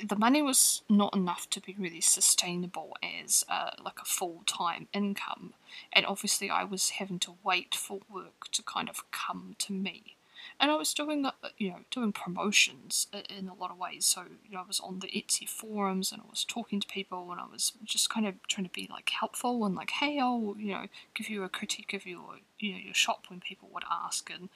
the 0.03 0.15
money 0.15 0.41
was 0.41 0.83
not 0.89 1.15
enough 1.15 1.49
to 1.51 1.61
be 1.61 1.75
really 1.77 2.01
sustainable 2.01 2.95
as 3.03 3.45
uh, 3.49 3.71
like 3.83 3.99
a 4.01 4.05
full-time 4.05 4.87
income. 4.93 5.53
And 5.93 6.05
obviously 6.05 6.49
I 6.49 6.63
was 6.63 6.91
having 6.91 7.19
to 7.19 7.35
wait 7.43 7.75
for 7.75 7.99
work 8.11 8.47
to 8.51 8.63
kind 8.63 8.89
of 8.89 9.09
come 9.11 9.55
to 9.59 9.73
me. 9.73 10.15
And 10.59 10.71
I 10.71 10.75
was 10.75 10.93
doing 10.93 11.25
uh, 11.25 11.31
you 11.57 11.69
know 11.69 11.79
doing 11.91 12.13
promotions 12.13 13.07
in 13.29 13.47
a 13.47 13.53
lot 13.53 13.71
of 13.71 13.77
ways. 13.77 14.05
So 14.05 14.23
you 14.47 14.53
know 14.53 14.61
I 14.61 14.67
was 14.67 14.79
on 14.79 14.99
the 14.99 15.07
Etsy 15.07 15.49
forums 15.49 16.11
and 16.11 16.21
I 16.21 16.29
was 16.29 16.45
talking 16.45 16.79
to 16.79 16.87
people 16.87 17.31
and 17.31 17.41
I 17.41 17.45
was 17.51 17.73
just 17.83 18.09
kind 18.09 18.27
of 18.27 18.35
trying 18.47 18.65
to 18.65 18.71
be 18.71 18.87
like 18.89 19.09
helpful 19.09 19.65
and 19.65 19.75
like 19.75 19.91
hey 19.91 20.19
I'll 20.19 20.55
you 20.57 20.71
know 20.73 20.85
give 21.13 21.29
you 21.29 21.43
a 21.43 21.49
critique 21.49 21.93
of 21.93 22.05
your 22.05 22.37
you 22.59 22.73
know 22.73 22.79
your 22.79 22.93
shop 22.93 23.25
when 23.29 23.39
people 23.39 23.69
would 23.73 23.83
ask 23.91 24.29
and 24.29 24.49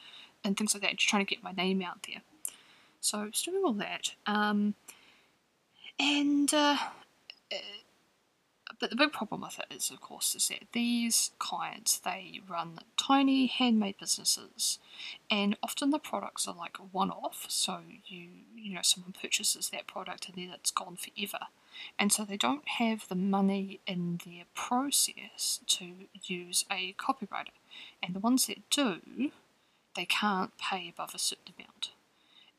and 0.43 0.55
things 0.55 0.73
like 0.73 0.83
that 0.83 0.95
just 0.97 1.09
trying 1.09 1.25
to 1.25 1.29
get 1.29 1.43
my 1.43 1.51
name 1.51 1.81
out 1.81 2.05
there 2.07 2.21
so 3.01 3.19
I 3.19 3.25
was 3.25 3.41
doing 3.41 3.63
all 3.65 3.73
that 3.73 4.13
um, 4.25 4.75
and 5.99 6.53
uh, 6.53 6.77
uh 7.51 7.55
but 8.79 8.89
the 8.89 8.95
big 8.95 9.11
problem 9.11 9.41
with 9.41 9.59
it 9.59 9.75
is, 9.75 9.91
of 9.91 9.99
course, 9.99 10.33
is 10.35 10.47
that 10.47 10.71
these 10.71 11.31
clients 11.37 11.97
they 11.97 12.39
run 12.47 12.79
tiny 12.97 13.47
handmade 13.47 13.97
businesses, 13.99 14.79
and 15.29 15.57
often 15.61 15.89
the 15.89 15.99
products 15.99 16.47
are 16.47 16.55
like 16.55 16.77
one-off. 16.91 17.45
So 17.49 17.79
you 18.05 18.29
you 18.55 18.75
know 18.75 18.81
someone 18.83 19.13
purchases 19.21 19.69
that 19.69 19.87
product 19.87 20.27
and 20.27 20.37
then 20.37 20.51
it's 20.53 20.71
gone 20.71 20.97
forever, 20.97 21.47
and 21.97 22.11
so 22.13 22.23
they 22.23 22.37
don't 22.37 22.67
have 22.67 23.07
the 23.09 23.15
money 23.15 23.81
in 23.85 24.21
their 24.25 24.45
process 24.53 25.59
to 25.67 26.07
use 26.23 26.63
a 26.71 26.93
copywriter, 26.93 27.57
and 28.01 28.15
the 28.15 28.19
ones 28.19 28.47
that 28.47 28.69
do, 28.69 29.31
they 29.95 30.05
can't 30.05 30.57
pay 30.57 30.89
above 30.89 31.13
a 31.13 31.19
certain 31.19 31.53
amount, 31.57 31.91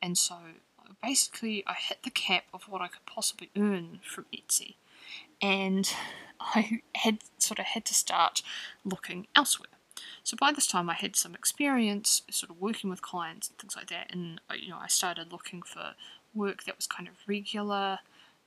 and 0.02 0.16
so 0.16 0.37
basically 1.02 1.64
I 1.66 1.75
hit 1.75 1.99
the 2.02 2.11
cap 2.11 2.45
of 2.52 2.64
what 2.64 2.80
I 2.80 2.88
could 2.88 3.07
possibly 3.07 3.50
earn 3.57 4.00
from 4.02 4.26
Etsy 4.35 4.75
and 5.40 5.90
I 6.40 6.80
had 6.95 7.19
sort 7.38 7.59
of 7.59 7.66
had 7.66 7.85
to 7.87 7.95
start 7.95 8.42
looking 8.85 9.26
elsewhere. 9.37 9.69
So 10.23 10.37
by 10.38 10.52
this 10.52 10.66
time, 10.66 10.88
I 10.88 10.95
had 10.95 11.16
some 11.16 11.35
experience, 11.35 12.23
sort 12.30 12.50
of 12.50 12.61
working 12.61 12.88
with 12.88 13.02
clients 13.02 13.49
and 13.49 13.59
things 13.59 13.76
like 13.76 13.88
that, 13.90 14.07
and 14.11 14.40
uh, 14.50 14.54
you 14.54 14.71
know, 14.71 14.78
I 14.80 14.87
started 14.88 15.33
looking 15.33 15.62
for 15.62 15.95
work 16.35 16.64
that 16.64 16.76
was 16.76 16.87
kind 16.87 17.09
of 17.09 17.14
regular. 17.26 17.99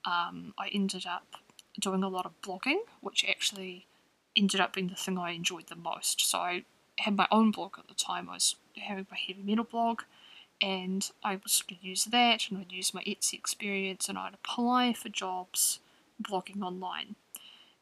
Um, 0.04 0.54
I 0.58 0.68
ended 0.72 1.06
up 1.06 1.36
doing 1.80 2.02
a 2.02 2.08
lot 2.08 2.26
of 2.26 2.40
blogging, 2.42 2.80
which 3.00 3.24
actually 3.28 3.86
ended 4.36 4.60
up 4.60 4.74
being 4.74 4.88
the 4.88 4.94
thing 4.94 5.18
I 5.18 5.30
enjoyed 5.30 5.68
the 5.68 5.76
most. 5.76 6.28
So 6.28 6.38
I 6.38 6.64
had 6.98 7.16
my 7.16 7.28
own 7.30 7.50
blog 7.50 7.78
at 7.78 7.88
the 7.88 7.94
time. 7.94 8.28
I 8.28 8.34
was 8.34 8.56
having 8.76 9.06
my 9.10 9.16
heavy 9.16 9.42
metal 9.42 9.64
blog, 9.64 10.02
and 10.60 11.10
I 11.22 11.38
sort 11.46 11.72
of 11.72 11.82
use 11.82 12.04
that, 12.06 12.48
and 12.48 12.58
I'd 12.58 12.72
use 12.72 12.94
my 12.94 13.02
Etsy 13.02 13.34
experience, 13.34 14.08
and 14.08 14.18
I'd 14.18 14.34
apply 14.34 14.92
for 14.94 15.08
jobs 15.08 15.80
blogging 16.22 16.62
online. 16.62 17.16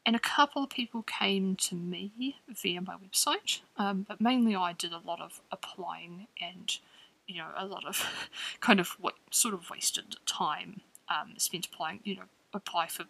And 0.05 0.15
a 0.15 0.19
couple 0.19 0.63
of 0.63 0.69
people 0.69 1.03
came 1.03 1.55
to 1.57 1.75
me 1.75 2.37
via 2.49 2.81
my 2.81 2.95
website, 2.95 3.61
um, 3.77 4.05
but 4.07 4.19
mainly 4.19 4.55
I 4.55 4.73
did 4.73 4.91
a 4.91 5.01
lot 5.05 5.21
of 5.21 5.39
applying 5.49 6.27
and, 6.41 6.77
you 7.25 7.37
know, 7.37 7.47
a 7.55 7.65
lot 7.65 7.85
of 7.85 8.05
kind 8.59 8.79
of 8.81 8.89
what 8.99 9.15
sort 9.31 9.53
of 9.53 9.69
wasted 9.69 10.17
time 10.25 10.81
um, 11.07 11.35
spent 11.37 11.67
applying, 11.67 12.01
you 12.03 12.17
know, 12.17 12.23
apply 12.53 12.87
for 12.87 13.05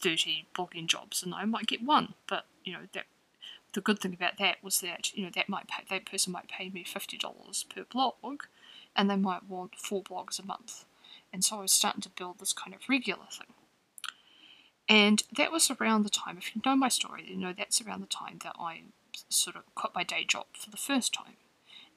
30 0.00 0.46
blogging 0.54 0.86
jobs 0.86 1.22
and 1.22 1.34
I 1.34 1.44
might 1.44 1.68
get 1.68 1.84
one, 1.84 2.14
but, 2.26 2.46
you 2.64 2.72
know, 2.72 2.80
that 2.94 3.04
the 3.72 3.80
good 3.80 4.00
thing 4.00 4.14
about 4.14 4.38
that 4.38 4.56
was 4.62 4.80
that, 4.80 5.14
you 5.16 5.24
know, 5.24 5.30
that 5.34 5.48
might 5.48 5.68
pay, 5.68 5.84
that 5.88 6.06
person 6.06 6.32
might 6.32 6.48
pay 6.48 6.68
me 6.70 6.84
$50 6.84 7.68
per 7.68 7.84
blog 7.84 8.42
and 8.96 9.10
they 9.10 9.16
might 9.16 9.48
want 9.48 9.76
four 9.76 10.02
blogs 10.02 10.38
a 10.38 10.46
month. 10.46 10.84
And 11.32 11.44
so 11.44 11.58
I 11.58 11.62
was 11.62 11.72
starting 11.72 12.02
to 12.02 12.10
build 12.10 12.38
this 12.38 12.52
kind 12.52 12.74
of 12.74 12.88
regular 12.88 13.26
thing. 13.30 13.54
And 14.88 15.22
that 15.34 15.50
was 15.50 15.70
around 15.70 16.02
the 16.02 16.10
time, 16.10 16.36
if 16.38 16.54
you 16.54 16.62
know 16.64 16.76
my 16.76 16.88
story, 16.88 17.24
you 17.26 17.36
know 17.36 17.54
that's 17.56 17.80
around 17.80 18.02
the 18.02 18.06
time 18.06 18.38
that 18.44 18.54
I 18.58 18.82
sort 19.28 19.56
of 19.56 19.62
quit 19.74 19.94
my 19.94 20.04
day 20.04 20.24
job 20.24 20.46
for 20.52 20.70
the 20.70 20.76
first 20.76 21.12
time. 21.12 21.36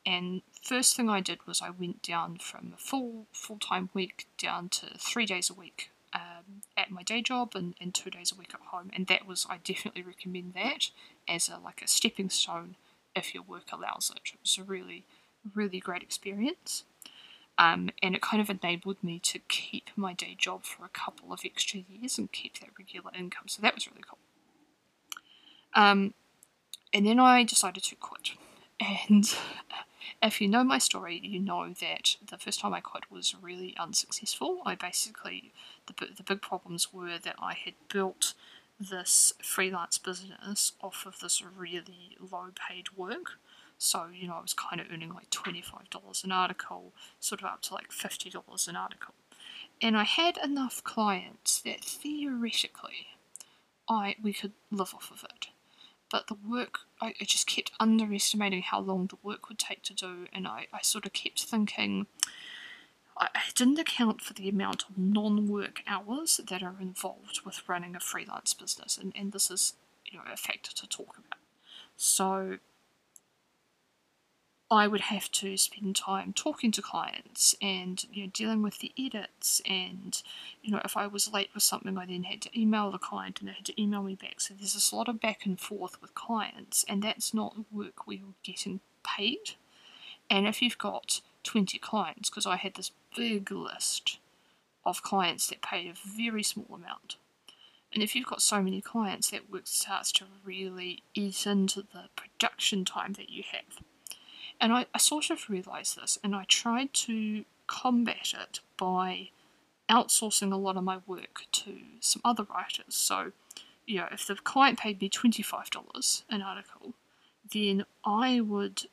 And 0.06 0.42
first 0.62 0.96
thing 0.96 1.10
I 1.10 1.20
did 1.20 1.46
was 1.46 1.62
I 1.62 1.70
went 1.70 2.02
down 2.02 2.38
from 2.38 2.74
a 2.74 2.78
full 2.78 3.26
full 3.34 3.60
time 3.60 3.90
week 3.94 4.28
down 4.38 4.70
to 4.70 4.98
three 4.98 5.26
days 5.26 5.50
a 5.50 5.54
week 5.54 5.92
um, 6.14 6.62
at 6.78 6.92
my 6.92 7.04
day 7.04 7.22
job 7.22 7.52
and, 7.56 7.76
and 7.82 7.94
two 7.94 8.10
days 8.10 8.32
a 8.32 8.36
week 8.36 8.54
at 8.54 8.62
home. 8.72 8.90
And 8.94 9.08
that 9.08 9.28
was 9.28 9.46
I 9.50 9.58
definitely 9.58 10.04
recommend 10.04 10.54
that 10.54 10.92
as 11.28 11.50
a 11.50 11.60
like 11.64 11.82
a 11.82 11.88
stepping 11.88 12.30
stone 12.30 12.76
if 13.16 13.34
your 13.34 13.44
work 13.44 13.66
allows 13.74 14.10
it. 14.16 14.22
It 14.34 14.40
was 14.42 14.58
a 14.58 14.64
really 14.64 15.04
really 15.56 15.80
great 15.80 16.04
experience. 16.04 16.84
Um, 17.60 17.90
and 18.04 18.16
it 18.16 18.22
kind 18.22 18.42
of 18.42 18.50
enabled 18.50 19.04
me 19.04 19.20
to 19.20 19.40
keep 19.40 19.90
my 19.96 20.14
day 20.14 20.36
job 20.38 20.64
for 20.64 20.86
a 20.86 20.90
couple 20.90 21.34
of 21.34 21.42
extra 21.44 21.80
years 21.90 22.18
and 22.20 22.32
keep 22.32 22.60
that 22.60 22.70
regular 22.78 23.12
income. 23.18 23.48
So 23.48 23.62
that 23.64 23.74
was 23.74 23.88
really 23.88 24.04
cool. 24.08 24.20
Um, 25.74 26.14
and 26.94 27.06
then 27.06 27.20
I 27.20 27.44
decided 27.44 27.84
to 27.84 27.96
quit. 27.96 28.32
And 28.80 29.26
if 30.22 30.40
you 30.40 30.48
know 30.48 30.64
my 30.64 30.78
story, 30.78 31.20
you 31.24 31.40
know 31.40 31.74
that 31.80 32.18
the 32.30 32.38
first 32.38 32.60
time 32.60 32.74
I 32.74 32.80
quit 32.80 33.12
was 33.12 33.36
really 33.42 33.76
unsuccessful. 33.80 34.62
I 34.66 34.76
basically, 34.76 35.52
the, 35.88 35.94
the 36.16 36.24
big 36.24 36.42
problems 36.42 36.94
were 36.94 37.18
that 37.18 37.36
I 37.40 37.54
had 37.54 37.74
built 37.92 38.34
this 38.80 39.34
freelance 39.42 39.98
business 39.98 40.74
off 40.82 41.06
of 41.08 41.20
this 41.20 41.42
really 41.42 42.18
low 42.20 42.50
paid 42.70 42.92
work. 42.96 43.40
So, 43.78 44.08
you 44.14 44.28
know, 44.28 44.36
I 44.36 44.42
was 44.42 44.54
kind 44.54 44.82
of 44.82 44.88
earning 44.92 45.14
like 45.14 45.30
$25 45.30 46.24
an 46.24 46.32
article, 46.32 46.94
sort 47.20 47.42
of 47.42 47.46
up 47.46 47.62
to 47.64 47.74
like 47.74 47.92
$50 47.92 48.68
an 48.68 48.76
article. 48.76 49.14
And 49.82 49.96
I 49.96 50.04
had 50.04 50.38
enough 50.38 50.84
clients 50.84 51.62
that 51.62 51.84
theoretically 51.84 53.08
I 53.90 54.16
we 54.22 54.34
could 54.34 54.54
live 54.72 54.94
off 54.94 55.12
of 55.12 55.24
it. 55.24 55.48
But 56.10 56.28
the 56.28 56.36
work, 56.36 56.80
I, 57.02 57.14
I 57.20 57.26
just 57.26 57.48
kept 57.48 57.72
underestimating 57.80 58.62
how 58.62 58.80
long 58.80 59.08
the 59.08 59.18
work 59.22 59.50
would 59.50 59.60
take 59.60 59.84
to 59.84 59.94
do, 59.94 60.28
and 60.32 60.48
I, 60.48 60.68
I 60.72 60.82
sort 60.82 61.06
of 61.06 61.12
kept 61.12 61.44
thinking, 61.44 62.08
I, 63.18 63.28
I 63.36 63.42
didn't 63.56 63.80
account 63.80 64.22
for 64.22 64.34
the 64.34 64.48
amount 64.48 64.86
of 64.90 64.98
non 64.98 65.48
work 65.48 65.82
hours 65.86 66.40
that 66.48 66.64
are 66.64 66.76
involved 66.80 67.42
with 67.46 67.68
running 67.68 67.96
a 67.96 68.00
freelance 68.00 68.54
business, 68.54 68.98
and, 68.98 69.14
and 69.16 69.32
this 69.32 69.52
is 69.52 69.74
you 70.06 70.18
know 70.18 70.24
a 70.32 70.38
factor 70.38 70.74
to 70.74 70.88
talk 70.88 71.18
about. 71.18 71.40
So 71.98 72.60
I 74.70 74.88
would 74.88 75.02
have 75.02 75.32
to 75.32 75.56
spend 75.56 75.96
time 75.96 76.34
talking 76.34 76.74
to 76.74 76.82
clients 76.82 77.56
and 77.62 78.04
you 78.12 78.24
know 78.24 78.32
dealing 78.34 78.62
with 78.62 78.80
the 78.80 78.92
edits 79.00 79.62
and 79.66 80.22
you 80.62 80.72
know 80.72 80.82
if 80.84 80.98
I 80.98 81.08
was 81.08 81.32
late 81.32 81.50
with 81.54 81.64
something 81.64 81.98
I 81.98 82.06
then 82.06 82.24
had 82.24 82.42
to 82.42 82.60
email 82.60 82.92
the 82.92 82.98
client 82.98 83.40
and 83.40 83.48
they 83.48 83.54
had 83.54 83.66
to 83.68 83.82
email 83.82 84.04
me 84.04 84.16
back. 84.16 84.42
So 84.42 84.54
there's 84.54 84.74
this 84.74 84.92
lot 84.92 85.08
of 85.08 85.22
back 85.22 85.46
and 85.46 85.58
forth 85.58 86.02
with 86.02 86.16
clients 86.16 86.84
and 86.90 87.02
that's 87.02 87.34
not 87.34 87.56
work 87.72 88.06
where 88.06 88.18
you're 88.18 88.28
getting 88.44 88.82
paid. 89.06 89.52
And 90.30 90.46
if 90.46 90.62
you've 90.62 90.78
got 90.78 91.22
20 91.44 91.78
clients 91.80 92.30
because 92.30 92.46
I 92.46 92.58
had 92.58 92.76
this 92.76 92.92
big 93.16 93.50
list 93.50 94.20
of 94.86 95.02
clients 95.02 95.48
that 95.48 95.62
paid 95.62 95.90
a 95.90 95.94
very 95.94 96.44
small 96.44 96.68
amount. 96.74 97.16
And 97.94 98.04
if 98.04 98.16
you've 98.16 98.28
got 98.28 98.42
so 98.42 98.62
many 98.62 98.82
clients 98.82 99.32
that 99.32 99.50
work 99.50 99.66
starts 99.66 100.12
to 100.14 100.26
really 100.44 101.04
eat 101.14 101.48
into 101.48 101.82
the 101.82 102.10
production 102.18 102.84
time 102.84 103.14
that 103.14 103.30
you 103.30 103.44
have 103.54 103.82
and 104.60 104.74
I, 104.74 104.86
I 104.94 104.98
sort 104.98 105.30
of 105.30 105.50
realised 105.50 105.98
this 106.02 106.18
and 106.24 106.36
I 106.36 106.46
tried 106.48 106.94
to 106.94 107.46
combat 107.68 108.34
it 108.40 108.60
by 108.78 109.30
outsourcing 109.90 110.52
a 110.52 110.58
lot 110.58 110.78
of 110.78 110.84
my 110.84 111.00
work 111.06 111.44
to 111.52 111.78
some 112.00 112.22
other 112.26 112.44
writers. 112.44 112.96
So, 112.96 113.32
you 113.86 113.98
know, 113.98 114.08
if 114.12 114.28
the 114.28 114.36
client 114.36 114.80
paid 114.80 115.02
me 115.02 115.10
$25 115.10 116.24
an 116.30 116.42
article, 116.42 116.94
then 117.52 117.86
I 118.04 118.42
would 118.42 118.84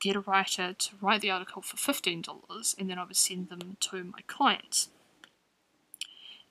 get 0.00 0.16
a 0.16 0.20
writer 0.20 0.74
to 0.74 0.90
write 1.00 1.22
the 1.22 1.30
article 1.30 1.62
for 1.62 1.76
$15 1.76 2.78
and 2.78 2.90
then 2.90 2.98
I 2.98 3.04
would 3.04 3.16
send 3.16 3.48
them 3.48 3.76
to 3.80 4.04
my 4.04 4.20
clients 4.26 4.90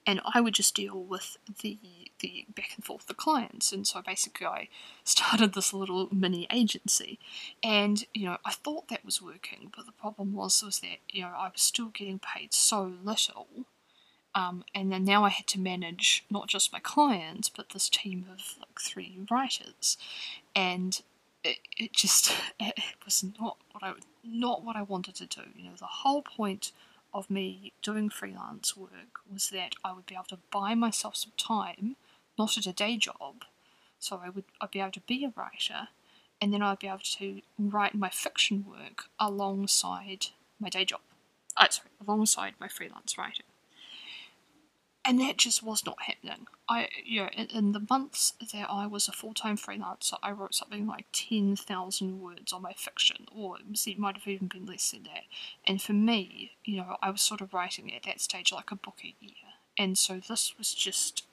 and 0.08 0.22
I 0.24 0.40
would 0.40 0.54
just 0.54 0.74
deal 0.74 1.04
with 1.04 1.38
the 1.62 1.78
the 2.20 2.46
back 2.56 2.72
and 2.76 2.86
forth 2.86 3.08
the 3.08 3.14
clients 3.14 3.72
and 3.72 3.86
so 3.88 4.02
basically 4.02 4.48
I 4.48 4.70
started 5.04 5.54
this 5.54 5.74
little 5.74 6.10
mini 6.14 6.48
agency 6.52 7.20
and 7.64 8.06
you 8.14 8.26
know 8.26 8.38
I 8.46 8.52
thought 8.52 8.88
that 8.90 9.06
was 9.06 9.22
working 9.22 9.72
but 9.76 9.86
the 9.86 9.92
problem 9.92 10.34
was 10.34 10.64
was 10.64 10.80
that 10.80 10.98
you 11.10 11.22
know 11.22 11.30
I 11.38 11.50
was 11.52 11.62
still 11.62 11.88
getting 11.88 12.20
paid 12.20 12.54
so 12.54 12.94
little 13.04 13.48
Um, 14.36 14.64
and 14.76 14.92
then 14.92 15.04
now 15.04 15.24
I 15.26 15.30
had 15.30 15.48
to 15.48 15.60
manage 15.60 16.24
not 16.30 16.48
just 16.48 16.72
my 16.74 16.80
clients, 16.80 17.50
but 17.50 17.70
this 17.70 17.90
team 17.90 18.26
of 18.32 18.58
like 18.60 18.80
three 18.80 19.18
writers, 19.32 19.98
and 20.56 21.02
it, 21.44 21.58
it 21.78 21.94
just 21.94 22.32
it, 22.60 22.76
was 23.06 23.24
not 23.40 23.58
what 23.72 23.84
I 23.84 23.94
not 24.24 24.64
what 24.64 24.76
I 24.76 24.84
wanted 24.84 25.16
to 25.16 25.26
do. 25.26 25.42
You 25.56 25.66
know, 25.66 25.76
the 25.78 25.86
whole 25.86 26.22
point 26.22 26.72
of 27.14 27.30
me 27.30 27.74
doing 27.82 28.10
freelance 28.10 28.78
work 28.78 29.22
was 29.32 29.50
that 29.50 29.74
I 29.84 29.94
would 29.94 30.06
be 30.06 30.16
able 30.16 30.26
to 30.26 30.40
buy 30.52 30.76
myself 30.76 31.16
some 31.16 31.32
time, 31.38 31.96
not 32.38 32.58
at 32.58 32.66
a 32.66 32.74
day 32.74 32.98
job, 32.98 33.46
so 34.00 34.22
I 34.24 34.30
would 34.30 34.46
I'd 34.62 34.72
be 34.72 34.80
able 34.80 34.92
to 34.92 35.02
be 35.02 35.26
a 35.26 35.34
writer, 35.36 35.90
and 36.42 36.54
then 36.54 36.62
I'd 36.62 36.80
be 36.80 36.88
able 36.88 37.00
to 37.20 37.42
write 37.58 37.96
my 37.96 38.10
fiction 38.10 38.66
work 38.68 39.06
alongside 39.20 40.28
my 40.60 40.70
day 40.70 40.86
job. 40.86 41.02
Oh, 41.60 41.66
sorry, 41.70 41.90
alongside 42.06 42.54
my 42.60 42.68
freelance 42.68 43.18
writing 43.18 43.46
and 45.08 45.22
that 45.22 45.38
just 45.38 45.64
was 45.64 45.86
not 45.86 46.02
happening. 46.02 46.48
I, 46.68 46.90
you 47.06 47.22
know, 47.22 47.30
in, 47.30 47.48
in 47.48 47.72
the 47.72 47.86
months 47.90 48.34
that 48.52 48.68
I 48.70 48.86
was 48.88 49.08
a 49.08 49.14
full 49.14 49.34
time 49.34 49.56
freelancer, 49.56 50.16
I 50.22 50.32
wrote 50.32 50.54
something 50.54 50.86
like 50.86 51.06
10,000 51.14 52.22
words 52.22 52.52
on 52.52 52.62
my 52.62 52.74
fiction, 52.74 53.26
or 53.34 53.58
it 53.58 53.98
might 53.98 54.18
have 54.18 54.28
even 54.28 54.50
been 54.50 54.66
less 54.66 54.92
than 54.92 55.04
that. 55.04 55.24
And 55.66 55.82
for 55.82 55.94
me, 55.94 56.52
you 56.66 56.78
know, 56.78 56.98
I 57.02 57.10
was 57.10 57.22
sort 57.22 57.40
of 57.40 57.54
writing 57.54 57.94
at 57.96 58.04
that 58.04 58.20
stage 58.20 58.52
like 58.52 58.70
a 58.70 58.76
book 58.76 58.98
a 59.02 59.16
year. 59.22 59.32
And 59.78 59.98
so 59.98 60.20
this 60.20 60.58
was 60.58 60.74
just 60.74 61.24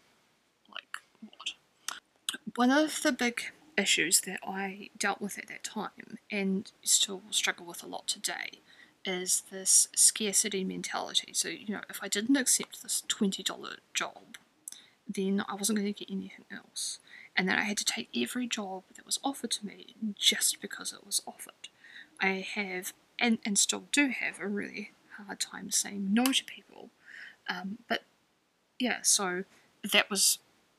One 2.57 2.71
of 2.71 3.02
the 3.02 3.12
big 3.12 3.43
issues 3.76 4.21
that 4.23 4.40
I 4.47 4.90
dealt 4.99 5.21
with 5.21 5.38
at 5.38 5.49
that 5.49 5.64
time, 5.64 6.19
and 6.31 6.71
still 6.83 7.23
struggle 7.31 7.66
with 7.66 7.83
a 7.83 7.87
lot 7.87 8.07
today, 8.07 8.61
is 9.04 9.43
this 9.50 9.88
scarcity 9.95 10.64
mentality. 10.64 11.33
So, 11.33 11.49
you 11.49 11.75
know, 11.75 11.83
if 11.90 11.99
I 12.02 12.09
didn't 12.09 12.37
accept 12.37 12.83
this 12.83 13.02
$20 13.09 13.76
job, 13.93 14.38
then 15.09 15.45
I 15.49 15.54
wasn't 15.54 15.78
going 15.78 15.93
to 15.93 15.99
get 15.99 16.11
anything 16.12 16.47
else. 16.50 16.99
And 17.37 17.49
then 17.49 17.59
I 17.59 17.62
had 17.62 17.76
to 17.78 17.85
take 17.85 18.09
every 18.16 18.47
job 18.47 18.85
that 18.97 19.04
was 19.04 19.19
offered 19.25 19.50
to 19.52 19.66
me 19.66 19.95
just 20.16 20.61
because 20.61 20.93
it 20.93 21.04
was 21.04 21.21
offered. 21.26 21.69
I 22.21 22.47
have, 22.54 22.93
and, 23.19 23.38
and 23.45 23.59
still 23.59 23.85
do 23.93 24.09
have, 24.09 24.40
a 24.40 24.47
really 24.47 24.93
hard 25.16 25.40
time 25.40 25.71
saying 25.71 26.09
no 26.12 26.25
to 26.25 26.45
people. 26.45 26.90
Um, 27.49 27.78
but 27.88 28.04
yeah, 28.78 28.99
so 29.02 29.45
that 29.93 30.11
was 30.11 30.38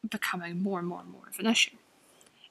becoming 0.09 0.61
more 0.61 0.79
and 0.79 0.87
more 0.87 1.01
and 1.01 1.09
more 1.09 1.27
of 1.29 1.39
an 1.39 1.47
issue. 1.47 1.75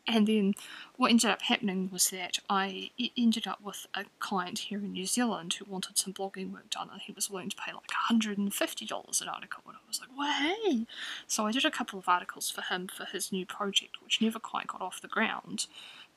And 0.06 0.26
then 0.26 0.54
what 0.96 1.10
ended 1.10 1.30
up 1.30 1.40
happening 1.42 1.88
was 1.90 2.10
that 2.10 2.38
I 2.50 2.90
ended 3.16 3.46
up 3.46 3.62
with 3.62 3.86
a 3.94 4.04
client 4.18 4.58
here 4.58 4.78
in 4.78 4.92
New 4.92 5.06
Zealand 5.06 5.54
who 5.54 5.64
wanted 5.64 5.96
some 5.96 6.12
blogging 6.12 6.52
work 6.52 6.68
done 6.68 6.90
and 6.92 7.00
he 7.00 7.12
was 7.12 7.30
willing 7.30 7.48
to 7.48 7.56
pay 7.56 7.72
like 7.72 7.90
$150 8.10 9.22
an 9.22 9.28
article. 9.28 9.62
And 9.66 9.76
I 9.76 9.88
was 9.88 10.00
like, 10.00 10.10
well, 10.16 10.30
hey. 10.30 10.86
So 11.26 11.46
I 11.46 11.52
did 11.52 11.64
a 11.64 11.70
couple 11.70 11.98
of 11.98 12.08
articles 12.08 12.50
for 12.50 12.60
him 12.60 12.86
for 12.86 13.06
his 13.06 13.32
new 13.32 13.46
project, 13.46 14.02
which 14.02 14.20
never 14.20 14.38
quite 14.38 14.66
got 14.66 14.82
off 14.82 15.00
the 15.00 15.08
ground. 15.08 15.66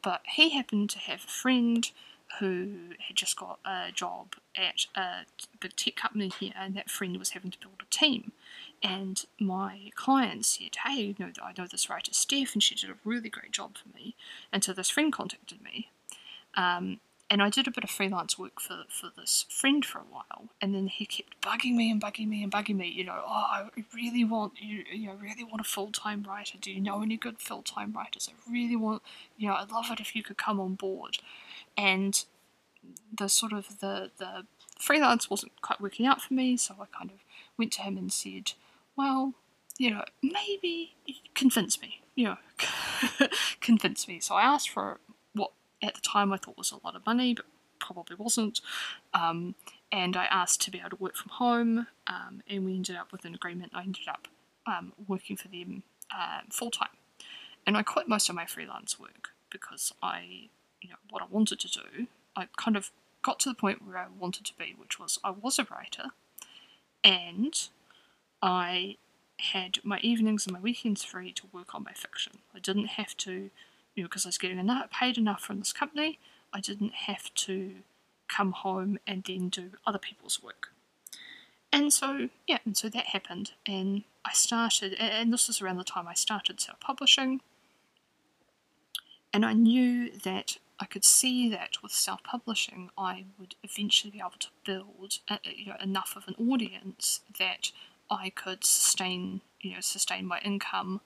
But 0.03 0.21
he 0.35 0.49
happened 0.49 0.89
to 0.91 0.99
have 0.99 1.23
a 1.23 1.27
friend 1.27 1.89
who 2.39 2.89
had 3.07 3.15
just 3.15 3.37
got 3.37 3.59
a 3.65 3.91
job 3.91 4.35
at 4.55 4.85
a 4.95 5.25
big 5.59 5.75
tech 5.75 5.95
company 5.95 6.31
here, 6.39 6.53
and 6.59 6.75
that 6.75 6.89
friend 6.89 7.17
was 7.17 7.31
having 7.31 7.51
to 7.51 7.59
build 7.59 7.81
a 7.81 7.85
team. 7.93 8.31
And 8.83 9.25
my 9.39 9.91
client 9.95 10.45
said, 10.45 10.75
Hey, 10.85 11.01
you 11.01 11.15
know, 11.19 11.31
I 11.43 11.53
know 11.57 11.67
this 11.67 11.89
writer 11.89 12.11
Steff, 12.11 12.53
and 12.53 12.61
she 12.61 12.75
did 12.75 12.89
a 12.89 12.97
really 13.03 13.29
great 13.29 13.51
job 13.51 13.77
for 13.77 13.95
me. 13.97 14.15
And 14.51 14.63
so 14.63 14.73
this 14.73 14.89
friend 14.89 15.11
contacted 15.11 15.61
me. 15.61 15.89
Um, 16.55 16.99
and 17.29 17.41
I 17.41 17.49
did 17.49 17.67
a 17.67 17.71
bit 17.71 17.83
of 17.83 17.89
freelance 17.89 18.39
work 18.39 18.61
for, 18.61 18.83
for 18.89 19.09
this 19.15 19.45
friend 19.49 19.85
for 19.85 19.99
a 19.99 20.03
while, 20.09 20.49
and 20.61 20.73
then 20.73 20.87
he 20.87 21.05
kept 21.05 21.41
bugging 21.41 21.75
me 21.75 21.91
and 21.91 22.01
bugging 22.01 22.27
me 22.27 22.41
and 22.41 22.51
bugging 22.51 22.77
me. 22.77 22.87
You 22.87 23.03
know, 23.03 23.21
oh, 23.25 23.45
I 23.49 23.69
really 23.93 24.23
want 24.23 24.53
you. 24.61 24.83
You 24.91 25.07
know, 25.07 25.13
really 25.13 25.43
want 25.43 25.61
a 25.61 25.65
full 25.65 25.91
time 25.91 26.25
writer. 26.27 26.57
Do 26.59 26.71
you 26.71 26.79
know 26.79 27.01
any 27.01 27.17
good 27.17 27.39
full 27.39 27.63
time 27.63 27.93
writers? 27.93 28.29
I 28.31 28.51
really 28.51 28.75
want. 28.75 29.01
You 29.37 29.49
know, 29.49 29.55
I'd 29.55 29.71
love 29.71 29.91
it 29.91 29.99
if 29.99 30.15
you 30.15 30.23
could 30.23 30.37
come 30.37 30.59
on 30.59 30.75
board. 30.75 31.17
And 31.75 32.23
the 33.13 33.27
sort 33.27 33.51
of 33.51 33.79
the 33.79 34.11
the 34.17 34.45
freelance 34.79 35.29
wasn't 35.29 35.61
quite 35.61 35.81
working 35.81 36.05
out 36.05 36.21
for 36.21 36.33
me, 36.33 36.55
so 36.55 36.75
I 36.79 36.85
kind 36.97 37.11
of 37.11 37.17
went 37.57 37.73
to 37.73 37.81
him 37.81 37.97
and 37.97 38.11
said, 38.11 38.53
well, 38.95 39.33
you 39.77 39.91
know, 39.91 40.03
maybe 40.21 40.95
convince 41.35 41.81
me, 41.81 42.01
you 42.15 42.25
know, 42.25 42.37
convince 43.61 44.07
me. 44.07 44.19
So 44.19 44.35
I 44.35 44.43
asked 44.43 44.69
for 44.69 44.99
at 45.81 45.95
the 45.95 46.01
time 46.01 46.33
I 46.33 46.37
thought 46.37 46.57
was 46.57 46.71
a 46.71 46.79
lot 46.83 46.95
of 46.95 47.05
money, 47.05 47.33
but 47.33 47.45
probably 47.79 48.15
wasn't. 48.15 48.61
Um, 49.13 49.55
and 49.91 50.17
I 50.17 50.25
asked 50.25 50.61
to 50.61 50.71
be 50.71 50.79
able 50.79 50.91
to 50.91 50.95
work 50.97 51.15
from 51.15 51.29
home, 51.29 51.87
um, 52.07 52.41
and 52.49 52.65
we 52.65 52.75
ended 52.75 52.95
up 52.95 53.11
with 53.11 53.25
an 53.25 53.35
agreement. 53.35 53.71
I 53.75 53.83
ended 53.83 54.07
up 54.07 54.27
um, 54.65 54.93
working 55.07 55.37
for 55.37 55.47
them 55.47 55.83
uh, 56.13 56.41
full 56.49 56.71
time, 56.71 56.89
and 57.65 57.77
I 57.77 57.83
quit 57.83 58.07
most 58.07 58.29
of 58.29 58.35
my 58.35 58.45
freelance 58.45 58.99
work 58.99 59.29
because 59.49 59.93
I, 60.01 60.49
you 60.81 60.89
know, 60.89 60.95
what 61.09 61.21
I 61.21 61.25
wanted 61.29 61.59
to 61.61 61.67
do. 61.67 62.07
I 62.35 62.47
kind 62.57 62.75
of 62.75 62.91
got 63.23 63.39
to 63.41 63.49
the 63.49 63.55
point 63.55 63.85
where 63.85 63.97
I 63.97 64.05
wanted 64.19 64.45
to 64.45 64.53
be, 64.57 64.75
which 64.77 64.99
was 64.99 65.19
I 65.23 65.31
was 65.31 65.57
a 65.59 65.67
writer, 65.69 66.05
and 67.03 67.53
I 68.41 68.97
had 69.39 69.79
my 69.83 69.99
evenings 69.99 70.45
and 70.45 70.53
my 70.53 70.59
weekends 70.59 71.03
free 71.03 71.31
to 71.31 71.43
work 71.51 71.75
on 71.75 71.83
my 71.83 71.93
fiction. 71.93 72.39
I 72.55 72.59
didn't 72.59 72.87
have 72.87 73.15
to, 73.17 73.51
because 74.03 74.25
I 74.25 74.29
was 74.29 74.37
getting 74.37 74.59
enough, 74.59 74.91
paid 74.91 75.17
enough 75.17 75.41
from 75.41 75.59
this 75.59 75.73
company, 75.73 76.19
I 76.53 76.59
didn't 76.59 76.93
have 76.93 77.33
to 77.35 77.75
come 78.27 78.51
home 78.51 78.99
and 79.07 79.23
then 79.23 79.49
do 79.49 79.71
other 79.85 79.99
people's 79.99 80.41
work. 80.41 80.69
And 81.71 81.91
so, 81.91 82.29
yeah, 82.47 82.59
and 82.65 82.77
so 82.77 82.89
that 82.89 83.07
happened, 83.07 83.51
and 83.65 84.03
I 84.23 84.31
started, 84.33 84.93
and 84.93 85.33
this 85.33 85.47
was 85.47 85.61
around 85.61 85.77
the 85.77 85.83
time 85.83 86.07
I 86.07 86.13
started 86.13 86.61
self 86.61 86.79
publishing, 86.79 87.41
and 89.33 89.45
I 89.45 89.53
knew 89.53 90.09
that 90.23 90.57
I 90.79 90.85
could 90.85 91.03
see 91.03 91.49
that 91.49 91.81
with 91.83 91.91
self 91.91 92.23
publishing, 92.23 92.89
I 92.97 93.25
would 93.37 93.55
eventually 93.63 94.11
be 94.11 94.19
able 94.19 94.31
to 94.39 94.47
build 94.65 95.19
a, 95.29 95.39
you 95.43 95.67
know, 95.67 95.77
enough 95.81 96.15
of 96.15 96.27
an 96.27 96.35
audience 96.49 97.21
that 97.37 97.71
I 98.09 98.29
could 98.29 98.63
sustain, 98.63 99.41
you 99.59 99.73
know, 99.73 99.81
sustain 99.81 100.25
my 100.25 100.39
income 100.39 101.01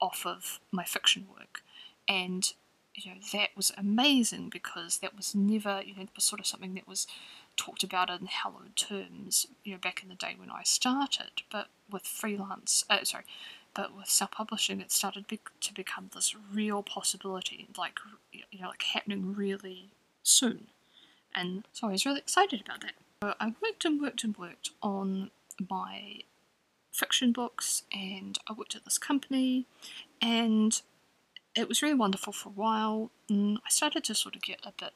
off 0.00 0.26
of 0.26 0.60
my 0.72 0.84
fiction 0.84 1.26
work. 1.38 1.62
And, 2.08 2.52
you 2.94 3.10
know, 3.10 3.18
that 3.32 3.50
was 3.56 3.72
amazing 3.76 4.48
because 4.48 4.98
that 4.98 5.16
was 5.16 5.34
never, 5.34 5.82
you 5.84 5.94
know, 5.94 6.06
was 6.14 6.24
sort 6.24 6.40
of 6.40 6.46
something 6.46 6.74
that 6.74 6.88
was 6.88 7.06
talked 7.56 7.82
about 7.82 8.10
in 8.10 8.26
hallowed 8.26 8.76
terms, 8.76 9.46
you 9.64 9.72
know, 9.72 9.78
back 9.78 10.02
in 10.02 10.08
the 10.08 10.14
day 10.14 10.34
when 10.36 10.50
I 10.50 10.62
started. 10.62 11.42
But 11.50 11.68
with 11.90 12.02
freelance, 12.02 12.84
uh, 12.88 13.04
sorry, 13.04 13.24
but 13.74 13.96
with 13.96 14.08
self-publishing, 14.08 14.80
it 14.80 14.92
started 14.92 15.26
be- 15.26 15.40
to 15.60 15.74
become 15.74 16.10
this 16.14 16.34
real 16.52 16.82
possibility, 16.82 17.68
like, 17.76 17.98
you 18.32 18.60
know, 18.60 18.68
like 18.68 18.82
happening 18.82 19.34
really 19.34 19.90
soon. 20.22 20.68
And 21.34 21.64
so 21.72 21.88
I 21.88 21.92
was 21.92 22.04
really 22.04 22.20
excited 22.20 22.60
about 22.60 22.80
that. 22.82 22.92
So 23.22 23.34
I 23.40 23.54
worked 23.62 23.84
and 23.84 24.00
worked 24.00 24.24
and 24.24 24.36
worked 24.36 24.70
on 24.82 25.30
my 25.70 26.20
fiction 26.92 27.32
books 27.32 27.84
and 27.92 28.38
I 28.48 28.52
worked 28.52 28.76
at 28.76 28.84
this 28.84 28.98
company 28.98 29.66
and 30.20 30.82
it 31.54 31.68
was 31.68 31.82
really 31.82 31.94
wonderful 31.94 32.32
for 32.32 32.48
a 32.48 32.52
while. 32.52 33.10
And 33.28 33.58
I 33.64 33.70
started 33.70 34.04
to 34.04 34.14
sort 34.14 34.36
of 34.36 34.42
get 34.42 34.60
a 34.64 34.72
bit 34.72 34.92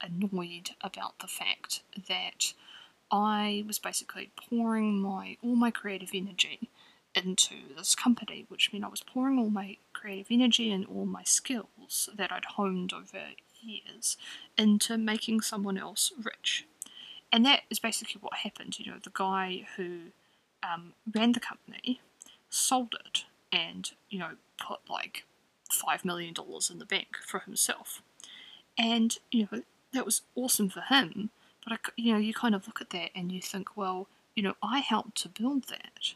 annoyed 0.00 0.70
about 0.80 1.18
the 1.18 1.26
fact 1.26 1.82
that 2.08 2.52
I 3.10 3.64
was 3.66 3.78
basically 3.78 4.30
pouring 4.36 5.00
my 5.00 5.36
all 5.42 5.56
my 5.56 5.70
creative 5.70 6.10
energy 6.14 6.68
into 7.14 7.54
this 7.76 7.94
company, 7.94 8.44
which 8.48 8.72
meant 8.72 8.84
I 8.84 8.88
was 8.88 9.02
pouring 9.02 9.38
all 9.38 9.50
my 9.50 9.78
creative 9.92 10.28
energy 10.30 10.70
and 10.70 10.86
all 10.86 11.06
my 11.06 11.24
skills 11.24 12.08
that 12.14 12.30
I'd 12.30 12.44
honed 12.44 12.92
over 12.92 13.30
years 13.60 14.16
into 14.56 14.96
making 14.96 15.40
someone 15.40 15.78
else 15.78 16.12
rich. 16.22 16.66
And 17.32 17.44
that 17.44 17.62
is 17.70 17.78
basically 17.78 18.20
what 18.20 18.34
happened. 18.34 18.78
You 18.78 18.92
know, 18.92 18.98
the 19.02 19.10
guy 19.12 19.66
who 19.76 20.12
um, 20.62 20.92
ran 21.12 21.32
the 21.32 21.40
company, 21.40 22.00
sold 22.50 22.94
it, 23.04 23.24
and 23.52 23.90
you 24.10 24.18
know 24.18 24.32
put 24.58 24.80
like 24.88 25.24
five 25.70 26.04
million 26.04 26.34
dollars 26.34 26.70
in 26.70 26.78
the 26.78 26.84
bank 26.84 27.16
for 27.26 27.40
himself, 27.40 28.02
and 28.76 29.18
you 29.30 29.48
know 29.50 29.62
that 29.92 30.04
was 30.04 30.22
awesome 30.34 30.68
for 30.68 30.82
him. 30.82 31.30
But 31.64 31.72
I, 31.72 31.90
you 31.96 32.12
know, 32.12 32.18
you 32.18 32.32
kind 32.32 32.54
of 32.54 32.66
look 32.66 32.80
at 32.80 32.90
that 32.90 33.10
and 33.14 33.32
you 33.32 33.40
think, 33.42 33.76
well, 33.76 34.08
you 34.34 34.42
know, 34.42 34.54
I 34.62 34.78
helped 34.80 35.16
to 35.22 35.28
build 35.28 35.64
that, 35.68 36.14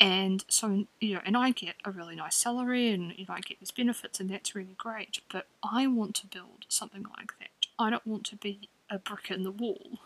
and 0.00 0.44
so 0.48 0.86
you 1.00 1.14
know, 1.14 1.20
and 1.24 1.36
I 1.36 1.50
get 1.50 1.76
a 1.84 1.90
really 1.90 2.16
nice 2.16 2.36
salary, 2.36 2.90
and 2.90 3.12
you 3.16 3.26
know, 3.28 3.34
I 3.34 3.40
get 3.40 3.60
these 3.60 3.70
benefits, 3.70 4.20
and 4.20 4.30
that's 4.30 4.54
really 4.54 4.76
great. 4.76 5.20
But 5.30 5.46
I 5.62 5.86
want 5.86 6.14
to 6.16 6.26
build 6.26 6.66
something 6.68 7.06
like 7.16 7.38
that. 7.38 7.48
I 7.78 7.90
don't 7.90 8.06
want 8.06 8.24
to 8.26 8.36
be 8.36 8.68
a 8.90 8.98
brick 8.98 9.30
in 9.30 9.42
the 9.42 9.50
wall. 9.50 9.98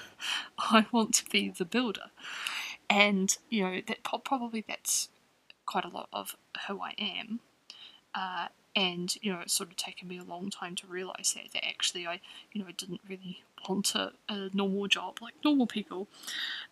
I 0.58 0.86
want 0.90 1.14
to 1.14 1.24
be 1.30 1.48
the 1.48 1.64
builder 1.64 2.10
and 2.90 3.36
you 3.50 3.62
know 3.62 3.80
that 3.86 3.98
probably 4.24 4.64
that's 4.66 5.08
quite 5.66 5.84
a 5.84 5.88
lot 5.88 6.08
of 6.12 6.36
who 6.66 6.80
I 6.80 6.94
am. 6.98 7.40
Uh, 8.14 8.48
and 8.74 9.16
you 9.22 9.32
know, 9.32 9.40
it's 9.40 9.52
sort 9.52 9.70
of 9.70 9.76
taken 9.76 10.08
me 10.08 10.18
a 10.18 10.24
long 10.24 10.50
time 10.50 10.74
to 10.76 10.86
realize 10.86 11.34
that 11.34 11.52
that 11.52 11.66
actually 11.66 12.06
I, 12.06 12.20
you 12.52 12.60
know, 12.60 12.68
I 12.68 12.72
didn't 12.72 13.00
really 13.08 13.42
want 13.68 13.94
a, 13.94 14.12
a 14.28 14.50
normal 14.52 14.86
job 14.86 15.18
like 15.20 15.34
normal 15.44 15.66
people. 15.66 16.08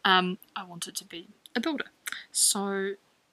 Um, 0.05 0.39
I 0.55 0.65
wanted 0.65 0.95
to 0.97 1.05
be 1.05 1.29
a 1.55 1.61
builder. 1.61 1.87
So 2.31 2.93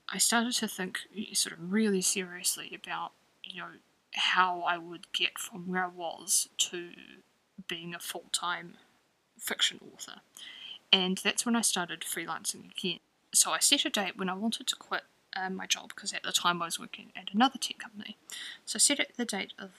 I 0.10 0.18
started 0.18 0.54
to 0.54 0.68
think 0.68 1.00
sort 1.34 1.54
of 1.54 1.72
really 1.72 2.02
seriously 2.02 2.72
about, 2.74 3.12
you 3.44 3.62
know, 3.62 3.68
how 4.16 4.62
I 4.62 4.78
would 4.78 5.12
get 5.12 5.38
from 5.38 5.68
where 5.68 5.86
I 5.86 5.88
was 5.88 6.50
to 6.58 6.90
being 7.68 7.94
a 7.94 8.00
full 8.00 8.26
time 8.32 8.76
fiction 9.38 9.80
author. 9.94 10.22
And 10.92 11.18
that's 11.18 11.46
when 11.46 11.56
I 11.56 11.62
started 11.62 12.02
freelancing 12.02 12.72
again. 12.72 13.00
So 13.34 13.52
I 13.52 13.60
set 13.60 13.86
a 13.86 13.90
date 13.90 14.18
when 14.18 14.30
I 14.30 14.36
wanted 14.36 14.68
to 14.68 14.76
quit 14.76 15.04
um, 15.36 15.56
my 15.56 15.66
job 15.66 15.90
because 15.90 16.14
at 16.14 16.24
the 16.24 16.32
time 16.32 16.62
I 16.62 16.66
was 16.66 16.80
working 16.80 17.12
at 17.16 17.34
another 17.34 17.58
tech 17.58 17.80
company. 17.80 18.18
So 18.66 18.78
I 18.78 18.80
set 18.80 19.00
it 19.00 19.14
the 19.18 19.26
date 19.26 19.54
of 19.60 19.72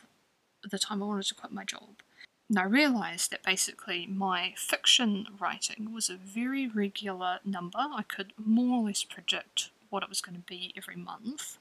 the 0.69 0.79
time 0.79 1.03
I 1.03 1.07
wanted 1.07 1.27
to 1.27 1.35
quit 1.35 1.53
my 1.53 1.65
job. 1.65 2.03
And 2.49 2.59
I 2.59 2.65
realised 2.65 3.31
that 3.31 3.43
basically 3.43 4.07
my 4.07 4.55
fiction 4.57 5.27
writing 5.39 5.93
was 5.95 6.11
a 6.11 6.17
very 6.17 6.69
regular 6.69 7.39
number. 7.45 7.79
I 7.79 8.03
could 8.03 8.33
more 8.37 8.81
or 8.81 8.87
less 8.87 9.03
predict 9.03 9.71
what 9.89 10.03
it 10.03 10.09
was 10.09 10.21
going 10.21 10.37
to 10.37 10.43
be 10.43 10.73
every 10.77 10.97
month. 10.97 11.59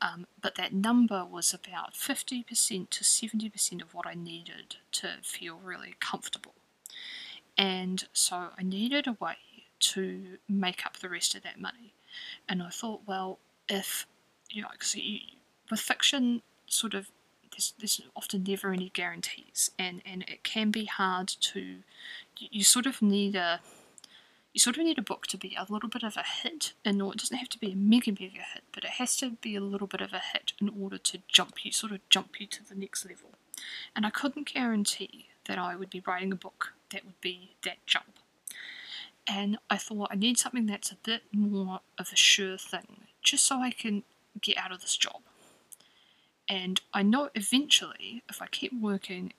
Um, 0.00 0.26
but 0.40 0.54
that 0.56 0.72
number 0.72 1.24
was 1.24 1.52
about 1.52 1.94
50% 1.94 2.90
to 2.90 3.04
70% 3.04 3.82
of 3.82 3.94
what 3.94 4.06
I 4.06 4.14
needed 4.14 4.76
to 4.92 5.08
feel 5.22 5.60
really 5.62 5.94
comfortable. 6.00 6.54
And 7.56 8.06
so 8.12 8.48
I 8.56 8.62
needed 8.62 9.06
a 9.06 9.16
way 9.20 9.36
to 9.80 10.38
make 10.48 10.86
up 10.86 10.98
the 10.98 11.08
rest 11.08 11.34
of 11.34 11.42
that 11.42 11.60
money. 11.60 11.94
And 12.48 12.62
I 12.62 12.70
thought, 12.70 13.02
well, 13.06 13.38
if, 13.68 14.06
you 14.50 14.62
know, 14.62 14.68
cause 14.78 14.94
you, 14.94 15.20
with 15.70 15.80
fiction, 15.80 16.42
sort 16.66 16.94
of, 16.94 17.10
there's, 17.50 17.74
there's 17.78 18.00
often 18.14 18.44
never 18.44 18.72
any 18.72 18.90
guarantees, 18.90 19.70
and, 19.78 20.02
and 20.06 20.22
it 20.22 20.44
can 20.44 20.70
be 20.70 20.84
hard 20.84 21.28
to, 21.28 21.78
you, 22.38 22.64
sort 22.64 22.86
of 22.86 23.02
need 23.02 23.34
a, 23.34 23.60
you 24.52 24.60
sort 24.60 24.78
of 24.78 24.84
need 24.84 24.98
a 24.98 25.02
book 25.02 25.26
to 25.26 25.36
be 25.36 25.56
a 25.58 25.66
little 25.68 25.88
bit 25.88 26.02
of 26.02 26.16
a 26.16 26.22
hit, 26.22 26.72
and 26.84 27.00
it 27.00 27.16
doesn't 27.16 27.36
have 27.36 27.48
to 27.50 27.58
be 27.58 27.72
a 27.72 27.76
mega 27.76 28.12
mega 28.12 28.42
hit, 28.54 28.62
but 28.72 28.84
it 28.84 28.90
has 28.90 29.16
to 29.16 29.30
be 29.30 29.56
a 29.56 29.60
little 29.60 29.86
bit 29.86 30.00
of 30.00 30.12
a 30.12 30.20
hit 30.32 30.52
in 30.60 30.70
order 30.80 30.98
to 30.98 31.18
jump 31.28 31.64
you, 31.64 31.72
sort 31.72 31.92
of 31.92 32.08
jump 32.08 32.40
you 32.40 32.46
to 32.46 32.66
the 32.66 32.74
next 32.74 33.04
level. 33.04 33.30
And 33.94 34.06
I 34.06 34.10
couldn't 34.10 34.52
guarantee 34.52 35.26
that 35.46 35.58
I 35.58 35.76
would 35.76 35.90
be 35.90 36.02
writing 36.06 36.32
a 36.32 36.36
book 36.36 36.74
that 36.90 37.04
would 37.04 37.20
be 37.20 37.56
that 37.64 37.84
jump. 37.86 38.17
And 39.28 39.58
I 39.68 39.76
thought 39.76 40.08
I 40.10 40.16
need 40.16 40.38
something 40.38 40.66
that's 40.66 40.90
a 40.90 40.96
bit 40.96 41.22
more 41.32 41.80
of 41.98 42.10
a 42.12 42.16
sure 42.16 42.56
thing, 42.56 43.02
just 43.22 43.44
so 43.44 43.60
I 43.60 43.70
can 43.70 44.04
get 44.40 44.56
out 44.56 44.72
of 44.72 44.80
this 44.80 44.96
job. 44.96 45.20
And 46.48 46.80
I 46.94 47.02
know 47.02 47.28
eventually, 47.34 48.22
if 48.28 48.40
I 48.40 48.46
keep 48.46 48.72
working, 48.80 49.34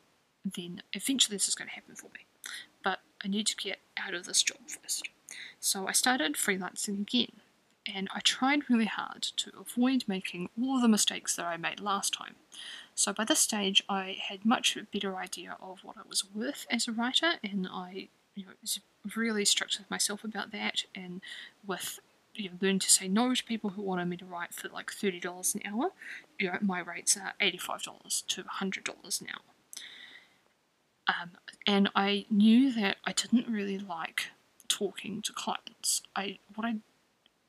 then 0.46 0.84
eventually 0.94 1.36
this 1.36 1.48
is 1.48 1.56
going 1.56 1.70
to 1.70 1.76
happen 1.76 1.96
for 1.96 2.08
me. 2.08 2.26
But 2.84 3.00
I 3.24 3.28
need 3.28 3.48
to 3.48 3.56
get 3.56 3.80
out 3.98 4.14
of 4.14 4.26
this 4.26 4.44
job 4.44 4.60
first. 4.68 5.10
So 5.60 5.88
I 5.88 5.92
started 5.92 6.36
freelancing 6.36 7.02
again, 7.02 7.42
and 7.92 8.10
I 8.14 8.20
tried 8.20 8.70
really 8.70 8.86
hard 8.86 9.24
to 9.24 9.52
avoid 9.60 10.04
making 10.08 10.50
all 10.62 10.80
the 10.80 10.88
mistakes 10.88 11.36
that 11.36 11.46
I 11.46 11.58
made 11.58 11.80
last 11.80 12.14
time. 12.14 12.36
So 12.94 13.12
by 13.12 13.26
this 13.26 13.40
stage, 13.40 13.84
I 13.90 14.18
had 14.22 14.46
much 14.46 14.78
better 14.94 15.16
idea 15.16 15.58
of 15.60 15.80
what 15.84 15.98
I 15.98 16.08
was 16.08 16.24
worth 16.24 16.68
as 16.70 16.88
a 16.88 16.92
writer, 16.92 17.34
and 17.44 17.68
I 17.72 18.10
you 18.40 18.46
know, 18.46 18.52
was 18.62 18.80
really 19.16 19.44
strict 19.44 19.78
with 19.78 19.92
myself 19.92 20.24
about 20.24 20.52
that, 20.52 20.86
and 20.96 21.22
with 21.66 22.00
you 22.36 22.50
know, 22.62 22.78
to 22.78 22.90
say 22.90 23.08
no 23.08 23.34
to 23.34 23.44
people 23.44 23.72
who 23.72 23.82
wanted 23.82 24.06
me 24.06 24.16
to 24.18 24.26
write 24.26 24.54
for 24.54 24.70
like 24.70 24.92
thirty 24.92 25.20
dollars 25.20 25.56
an 25.56 25.62
hour. 25.66 25.90
You 26.40 26.48
know, 26.48 26.58
my 26.62 26.80
rates 26.80 27.18
are 27.18 27.34
eighty-five 27.42 27.84
dollars 27.84 28.24
to 28.30 28.44
hundred 28.48 28.86
dollars 28.86 29.20
an 29.22 29.28
hour. 29.34 31.16
Um, 31.22 31.32
and 31.68 31.90
I 31.96 32.26
knew 32.30 32.72
that 32.74 32.98
I 33.04 33.12
didn't 33.12 33.52
really 33.52 33.80
like 33.80 34.28
talking 34.68 35.22
to 35.24 35.34
clients. 35.34 36.02
I 36.16 36.38
what 36.56 36.66
I 36.66 36.76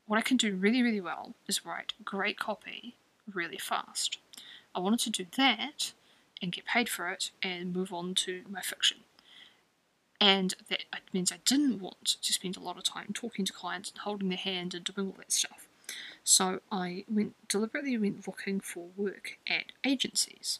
what 0.07 0.17
I 0.17 0.21
can 0.21 0.35
do 0.35 0.55
really 0.55 0.81
really 0.83 1.01
well 1.01 1.35
is 1.47 1.65
write 1.65 1.93
great 2.03 2.37
copy 2.37 2.95
really 3.31 3.57
fast. 3.57 4.17
I 4.75 4.79
wanted 4.79 4.99
to 5.01 5.23
do 5.23 5.27
that 5.37 5.93
and 6.41 6.51
get 6.51 6.65
paid 6.65 6.89
for 6.89 7.09
it 7.09 7.31
and 7.41 7.73
move 7.73 7.93
on 7.93 8.15
to 8.15 8.41
my 8.49 8.61
fiction. 8.61 8.97
And 10.21 10.53
that 10.69 10.83
means 11.11 11.31
I 11.31 11.39
didn't 11.45 11.79
want 11.79 12.05
to 12.21 12.31
spend 12.31 12.55
a 12.55 12.59
lot 12.59 12.77
of 12.77 12.83
time 12.83 13.07
talking 13.11 13.43
to 13.43 13.51
clients 13.51 13.89
and 13.89 13.99
holding 13.99 14.29
their 14.29 14.37
hand 14.37 14.75
and 14.75 14.85
doing 14.85 15.07
all 15.07 15.15
that 15.17 15.31
stuff. 15.31 15.67
So 16.23 16.59
I 16.71 17.05
went 17.09 17.33
deliberately 17.49 17.97
went 17.97 18.27
looking 18.27 18.59
for 18.59 18.89
work 18.95 19.39
at 19.49 19.71
agencies. 19.83 20.59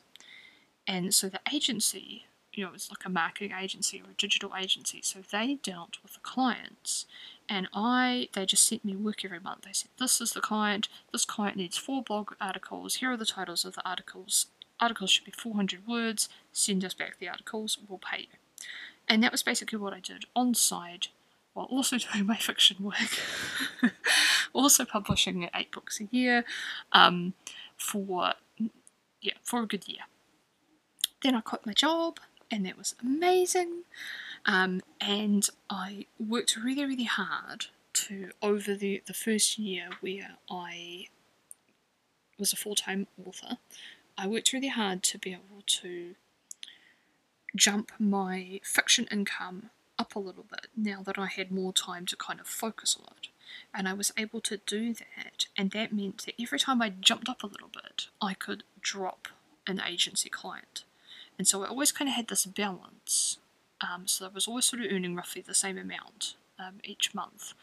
And 0.88 1.14
so 1.14 1.30
the 1.30 1.40
agency, 1.54 2.26
you 2.52 2.66
know, 2.66 2.72
it's 2.74 2.90
like 2.90 3.06
a 3.06 3.10
marketing 3.10 3.54
agency 3.58 4.02
or 4.02 4.10
a 4.10 4.16
digital 4.16 4.54
agency, 4.60 5.02
so 5.04 5.20
they 5.32 5.60
dealt 5.62 5.98
with 6.02 6.14
the 6.14 6.20
clients 6.22 7.06
and 7.48 7.68
I 7.72 8.30
they 8.34 8.48
just 8.48 8.68
sent 8.68 8.84
me 8.84 8.96
work 8.96 9.24
every 9.24 9.40
month. 9.40 9.62
They 9.62 9.74
said, 9.74 9.92
This 10.00 10.20
is 10.20 10.34
the 10.34 10.42
client, 10.42 10.90
this 11.12 11.24
client 11.24 11.58
needs 11.58 11.78
four 11.78 12.02
blog 12.02 12.34
articles, 12.42 12.96
here 12.96 13.12
are 13.12 13.18
the 13.18 13.26
titles 13.26 13.64
of 13.64 13.76
the 13.76 13.88
articles. 13.88 14.48
Articles 14.80 15.12
should 15.12 15.26
be 15.26 15.32
400 15.32 15.88
words, 15.88 16.28
send 16.52 16.84
us 16.84 16.96
back 16.96 17.20
the 17.20 17.30
articles, 17.30 17.78
we'll 17.88 18.00
pay 18.00 18.22
you. 18.22 18.41
And 19.12 19.22
that 19.24 19.34
was 19.34 19.44
basically 19.44 19.78
what 19.78 19.92
I 19.92 20.00
did 20.00 20.24
on 20.38 20.54
side 20.54 21.08
while 21.54 21.66
also 21.66 21.98
doing 22.14 22.26
my 22.26 22.38
fiction 22.38 22.78
work. 22.80 23.20
also 24.54 24.86
publishing 24.86 25.50
eight 25.54 25.70
books 25.70 26.00
a 26.00 26.08
year 26.16 26.46
um, 26.94 27.34
for 27.76 28.36
yeah, 29.20 29.34
for 29.44 29.62
a 29.62 29.68
good 29.68 29.86
year. 29.86 30.04
Then 31.22 31.36
I 31.36 31.42
quit 31.42 31.66
my 31.66 31.74
job 31.74 32.22
and 32.50 32.66
that 32.66 32.78
was 32.78 32.96
amazing. 33.02 33.84
Um, 34.46 34.82
and 35.02 35.50
I 35.70 36.06
worked 36.18 36.56
really, 36.56 36.86
really 36.86 37.04
hard 37.04 37.66
to, 37.94 38.32
over 38.42 38.74
the, 38.74 39.04
the 39.06 39.14
first 39.14 39.60
year 39.60 39.90
where 40.00 40.38
I 40.50 41.08
was 42.40 42.54
a 42.54 42.56
full 42.56 42.76
time 42.76 43.08
author, 43.24 43.58
I 44.18 44.26
worked 44.28 44.54
really 44.54 44.70
hard 44.70 45.04
to 45.04 45.18
be 45.18 45.32
able 45.34 45.64
to 45.66 46.16
jump 47.56 47.92
my 48.00 48.60
fiction 48.64 49.08
income 49.12 49.70
up 50.00 50.16
a 50.16 50.20
little 50.20 50.46
bit 50.50 50.68
now 50.76 51.02
that 51.04 51.20
I 51.20 51.28
had 51.28 51.52
more 51.52 51.74
time 51.74 52.06
to 52.08 52.16
kind 52.16 52.40
of 52.40 52.48
focus 52.48 52.98
on 53.00 53.14
it. 53.22 53.28
And 53.74 53.88
I 53.88 53.94
was 53.94 54.14
able 54.18 54.42
to 54.42 54.58
do 54.58 54.94
that, 54.94 55.48
and 55.58 55.72
that 55.72 55.94
meant 55.94 56.26
that 56.26 56.42
every 56.42 56.60
time 56.60 56.82
I 56.82 56.90
jumped 56.90 57.28
up 57.28 57.44
a 57.44 57.48
little 57.48 57.70
bit, 57.72 58.08
I 58.22 58.34
could 58.34 58.64
drop 58.80 59.28
an 59.68 59.82
agency 59.86 60.30
client. 60.30 60.86
And 61.38 61.48
so 61.48 61.64
I 61.64 61.68
always 61.68 61.92
kind 61.92 62.10
of 62.10 62.16
had 62.16 62.30
this 62.30 62.46
balance 62.46 63.38
um, 63.82 64.08
so 64.08 64.26
I 64.26 64.30
was 64.30 64.48
always 64.48 64.66
sort 64.66 64.84
of 64.84 64.92
earning 64.92 65.16
roughly 65.16 65.42
the 65.42 65.54
same 65.54 65.78
amount 65.78 66.36
um, 66.60 66.76
each 66.84 67.14
month. 67.14 67.54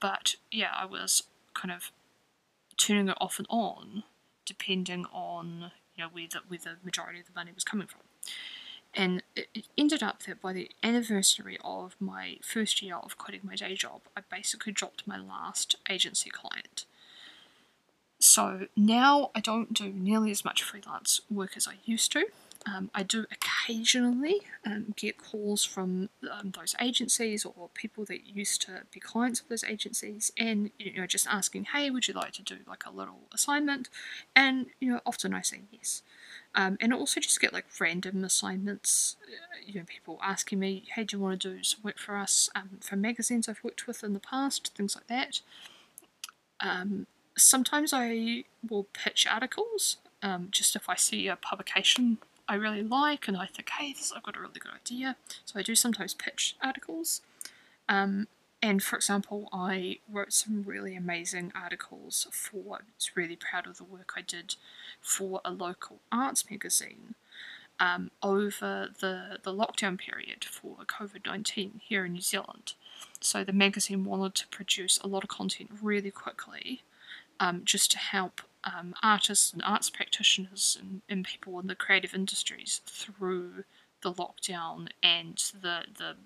But 0.00 0.36
yeah, 0.50 0.70
I 0.74 0.84
was 0.84 1.24
kind 1.52 1.72
of 1.72 1.90
turning 2.76 3.08
it 3.08 3.16
off 3.20 3.38
and 3.38 3.46
on 3.50 4.04
depending 4.44 5.06
on 5.06 5.70
you 5.96 6.04
know 6.04 6.10
where 6.12 6.26
the, 6.30 6.40
where 6.48 6.58
the 6.62 6.76
majority 6.84 7.20
of 7.20 7.26
the 7.26 7.32
money 7.34 7.50
was 7.54 7.64
coming 7.64 7.86
from. 7.86 8.00
And 8.94 9.22
it, 9.34 9.48
ended 9.76 10.02
up 10.02 10.22
that 10.24 10.40
by 10.40 10.52
the 10.52 10.70
anniversary 10.82 11.58
of 11.64 11.96
my 11.98 12.38
first 12.42 12.80
year 12.80 12.96
of 12.96 13.18
quitting 13.18 13.40
my 13.42 13.56
day 13.56 13.74
job, 13.74 14.02
I 14.16 14.22
basically 14.30 14.72
dropped 14.72 15.06
my 15.06 15.18
last 15.18 15.76
agency 15.90 16.30
client. 16.30 16.84
So 18.20 18.68
now 18.76 19.30
I 19.34 19.40
don't 19.40 19.74
do 19.74 19.92
nearly 19.92 20.30
as 20.30 20.44
much 20.44 20.62
freelance 20.62 21.20
work 21.28 21.56
as 21.56 21.66
I 21.68 21.74
used 21.84 22.12
to. 22.12 22.26
Um, 22.66 22.90
I 22.94 23.02
do 23.02 23.26
occasionally 23.30 24.40
um, 24.64 24.94
get 24.96 25.18
calls 25.18 25.64
from 25.64 26.08
um, 26.30 26.52
those 26.52 26.74
agencies 26.80 27.44
or 27.44 27.68
people 27.74 28.06
that 28.06 28.26
used 28.26 28.62
to 28.62 28.82
be 28.90 29.00
clients 29.00 29.40
of 29.40 29.48
those 29.48 29.64
agencies, 29.64 30.32
and 30.38 30.70
you 30.78 30.98
know, 30.98 31.06
just 31.06 31.26
asking, 31.26 31.64
"Hey, 31.74 31.90
would 31.90 32.08
you 32.08 32.14
like 32.14 32.32
to 32.32 32.42
do 32.42 32.56
like 32.66 32.86
a 32.86 32.90
little 32.90 33.28
assignment?" 33.34 33.90
And 34.34 34.66
you 34.80 34.90
know, 34.90 35.00
often 35.04 35.34
I 35.34 35.42
say 35.42 35.60
yes. 35.70 36.02
Um, 36.56 36.76
and 36.80 36.92
also 36.92 37.20
just 37.20 37.40
get 37.40 37.52
like 37.52 37.66
random 37.80 38.22
assignments. 38.22 39.16
Uh, 39.22 39.58
you 39.66 39.80
know, 39.80 39.86
people 39.86 40.18
asking 40.22 40.60
me, 40.60 40.84
"Hey, 40.94 41.04
do 41.04 41.16
you 41.16 41.22
want 41.22 41.40
to 41.40 41.56
do 41.56 41.62
some 41.64 41.80
work 41.82 41.98
for 41.98 42.16
us 42.16 42.48
um, 42.54 42.78
for 42.80 42.96
magazines 42.96 43.48
I've 43.48 43.64
worked 43.64 43.86
with 43.86 44.04
in 44.04 44.12
the 44.12 44.20
past?" 44.20 44.72
Things 44.76 44.94
like 44.94 45.08
that. 45.08 45.40
Um, 46.60 47.06
sometimes 47.36 47.92
I 47.92 48.44
will 48.68 48.84
pitch 48.92 49.26
articles. 49.26 49.98
just 50.50 50.74
if 50.74 50.88
I 50.88 50.96
see 50.96 51.28
a 51.28 51.36
publication 51.36 52.18
I 52.48 52.54
really 52.56 52.82
like 52.82 53.26
and 53.28 53.36
I 53.36 53.46
think, 53.46 53.70
hey, 53.70 53.92
this, 53.92 54.12
I've 54.14 54.22
got 54.22 54.36
a 54.36 54.40
really 54.40 54.60
good 54.60 54.72
idea. 54.72 55.16
So 55.44 55.58
I 55.58 55.62
do 55.62 55.74
sometimes 55.74 56.14
pitch 56.14 56.56
articles. 56.62 57.22
Um, 57.88 58.28
and 58.64 58.82
for 58.82 58.96
example, 58.96 59.50
I 59.52 59.98
wrote 60.10 60.32
some 60.32 60.64
really 60.66 60.96
amazing 60.96 61.52
articles 61.54 62.26
for, 62.32 62.76
I 62.76 62.80
was 62.96 63.10
really 63.14 63.36
proud 63.36 63.66
of 63.66 63.76
the 63.76 63.84
work 63.84 64.14
I 64.16 64.22
did 64.22 64.56
for 65.02 65.42
a 65.44 65.50
local 65.50 65.98
arts 66.10 66.50
magazine 66.50 67.14
um, 67.78 68.10
over 68.22 68.88
the, 69.00 69.38
the 69.42 69.52
lockdown 69.52 69.98
period 69.98 70.46
for 70.46 70.78
COVID 70.86 71.26
19 71.26 71.82
here 71.84 72.06
in 72.06 72.14
New 72.14 72.22
Zealand. 72.22 72.72
So 73.20 73.44
the 73.44 73.52
magazine 73.52 74.02
wanted 74.02 74.34
to 74.36 74.48
produce 74.48 74.96
a 74.96 75.08
lot 75.08 75.24
of 75.24 75.28
content 75.28 75.68
really 75.82 76.10
quickly 76.10 76.80
um, 77.38 77.66
just 77.66 77.90
to 77.90 77.98
help 77.98 78.40
um, 78.64 78.94
artists 79.02 79.52
and 79.52 79.60
arts 79.62 79.90
practitioners 79.90 80.78
and, 80.80 81.02
and 81.06 81.26
people 81.26 81.60
in 81.60 81.66
the 81.66 81.74
creative 81.74 82.14
industries 82.14 82.80
through 82.86 83.64
the 84.00 84.14
lockdown 84.14 84.88
and 85.02 85.52
the 85.60 85.82
the 85.98 86.16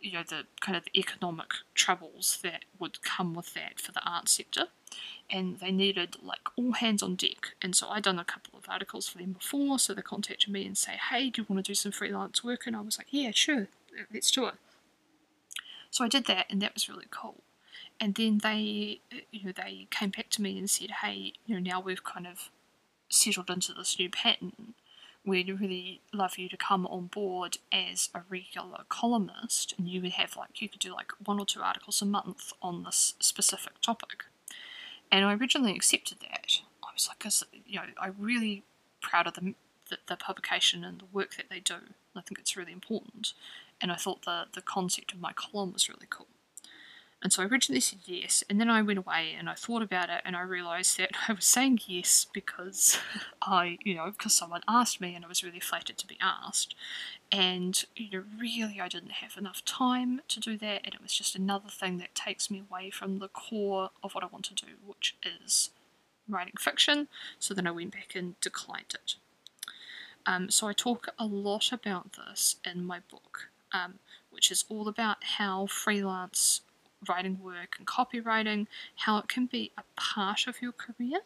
you 0.00 0.12
know 0.12 0.22
the 0.26 0.44
kind 0.60 0.76
of 0.76 0.84
economic 0.94 1.48
troubles 1.74 2.38
that 2.42 2.64
would 2.78 3.02
come 3.02 3.34
with 3.34 3.54
that 3.54 3.78
for 3.80 3.92
the 3.92 4.02
art 4.04 4.28
sector. 4.28 4.66
And 5.32 5.60
they 5.60 5.70
needed 5.70 6.16
like 6.22 6.40
all 6.56 6.72
hands 6.72 7.02
on 7.02 7.14
deck. 7.14 7.54
And 7.62 7.76
so 7.76 7.88
i'd 7.90 8.02
done 8.02 8.18
a 8.18 8.24
couple 8.24 8.58
of 8.58 8.64
articles 8.68 9.08
for 9.08 9.18
them 9.18 9.32
before 9.32 9.78
so 9.78 9.94
they 9.94 10.02
contacted 10.02 10.52
me 10.52 10.66
and 10.66 10.76
say 10.76 10.98
hey 11.10 11.30
do 11.30 11.42
you 11.42 11.46
want 11.48 11.64
to 11.64 11.70
do 11.70 11.74
some 11.74 11.92
freelance 11.92 12.42
work? 12.42 12.66
And 12.66 12.76
i 12.76 12.80
was 12.80 12.98
like 12.98 13.08
yeah 13.10 13.30
sure 13.32 13.68
let's 14.12 14.30
do 14.30 14.46
it. 14.46 14.54
So 15.90 16.04
i 16.04 16.08
did 16.08 16.26
that 16.26 16.46
and 16.50 16.60
that 16.62 16.74
was 16.74 16.88
really 16.88 17.06
cool. 17.10 17.42
And 18.00 18.14
then 18.14 18.38
they 18.42 19.00
you 19.30 19.44
know 19.44 19.52
they 19.52 19.86
came 19.90 20.10
back 20.10 20.30
to 20.30 20.42
me 20.42 20.58
and 20.58 20.68
said 20.68 20.90
hey 21.02 21.34
you 21.46 21.54
know 21.54 21.60
now 21.60 21.80
we've 21.80 22.04
kind 22.04 22.26
of 22.26 22.50
settled 23.08 23.50
into 23.50 23.72
this 23.74 23.98
new 23.98 24.08
pattern 24.08 24.74
we'd 25.24 25.60
really 25.60 26.00
love 26.12 26.38
you 26.38 26.48
to 26.48 26.56
come 26.56 26.86
on 26.86 27.06
board 27.06 27.58
as 27.72 28.08
a 28.14 28.22
regular 28.28 28.84
columnist 28.88 29.74
and 29.76 29.88
you 29.88 30.00
would 30.00 30.12
have 30.12 30.36
like 30.36 30.62
you 30.62 30.68
could 30.68 30.80
do 30.80 30.92
like 30.92 31.12
one 31.24 31.38
or 31.38 31.46
two 31.46 31.60
articles 31.60 32.00
a 32.00 32.06
month 32.06 32.52
on 32.62 32.84
this 32.84 33.14
specific 33.20 33.80
topic. 33.80 34.24
And 35.12 35.24
i 35.24 35.34
originally 35.34 35.74
accepted 35.74 36.18
that. 36.20 36.60
I 36.82 36.88
was 36.94 37.08
like 37.08 37.24
you 37.66 37.76
know 37.76 37.86
i'm 38.00 38.16
really 38.18 38.64
proud 39.00 39.26
of 39.26 39.34
the, 39.34 39.54
the, 39.88 39.98
the 40.08 40.16
publication 40.16 40.84
and 40.84 41.00
the 41.00 41.06
work 41.12 41.36
that 41.36 41.46
they 41.50 41.60
do 41.60 41.76
i 42.16 42.20
think 42.20 42.38
it's 42.38 42.56
really 42.56 42.72
important. 42.72 43.32
And 43.80 43.92
i 43.92 43.96
thought 43.96 44.22
the, 44.22 44.44
the 44.54 44.62
concept 44.62 45.12
of 45.12 45.20
my 45.20 45.32
column 45.32 45.72
was 45.72 45.88
really 45.88 46.06
cool 46.08 46.26
and 47.22 47.32
so 47.32 47.42
I 47.42 47.46
originally 47.46 47.80
said 47.80 47.98
yes, 48.06 48.42
and 48.48 48.58
then 48.58 48.70
I 48.70 48.80
went 48.80 48.98
away 48.98 49.34
and 49.38 49.48
I 49.50 49.54
thought 49.54 49.82
about 49.82 50.08
it 50.08 50.22
and 50.24 50.34
I 50.34 50.40
realised 50.40 50.96
that 50.98 51.10
I 51.28 51.32
was 51.32 51.44
saying 51.44 51.80
yes 51.86 52.26
because 52.32 52.98
I, 53.42 53.78
you 53.84 53.94
know, 53.94 54.10
because 54.10 54.34
someone 54.34 54.62
asked 54.66 55.00
me 55.00 55.14
and 55.14 55.24
I 55.24 55.28
was 55.28 55.44
really 55.44 55.60
flattered 55.60 55.98
to 55.98 56.06
be 56.06 56.18
asked. 56.20 56.74
And, 57.30 57.84
you 57.94 58.10
know, 58.10 58.24
really 58.38 58.80
I 58.80 58.88
didn't 58.88 59.12
have 59.12 59.36
enough 59.36 59.64
time 59.64 60.22
to 60.28 60.40
do 60.40 60.56
that, 60.58 60.80
and 60.84 60.94
it 60.94 61.02
was 61.02 61.12
just 61.12 61.36
another 61.36 61.68
thing 61.68 61.98
that 61.98 62.14
takes 62.14 62.50
me 62.50 62.62
away 62.68 62.90
from 62.90 63.18
the 63.18 63.28
core 63.28 63.90
of 64.02 64.14
what 64.14 64.24
I 64.24 64.28
want 64.28 64.46
to 64.46 64.54
do, 64.54 64.72
which 64.84 65.14
is 65.22 65.70
writing 66.28 66.54
fiction. 66.58 67.08
So 67.38 67.54
then 67.54 67.66
I 67.66 67.70
went 67.70 67.92
back 67.92 68.14
and 68.16 68.40
declined 68.40 68.94
it. 68.94 69.14
Um, 70.26 70.50
so 70.50 70.66
I 70.66 70.72
talk 70.72 71.08
a 71.18 71.26
lot 71.26 71.70
about 71.70 72.14
this 72.14 72.56
in 72.64 72.84
my 72.84 73.00
book, 73.10 73.50
um, 73.72 74.00
which 74.30 74.50
is 74.50 74.64
all 74.68 74.88
about 74.88 75.22
how 75.38 75.66
freelance 75.66 76.62
writing 77.08 77.38
work 77.42 77.76
and 77.78 77.86
copywriting, 77.86 78.66
how 78.96 79.18
it 79.18 79.28
can 79.28 79.46
be 79.46 79.72
a 79.78 79.82
part 79.96 80.46
of 80.46 80.60
your 80.60 80.72
career, 80.72 81.20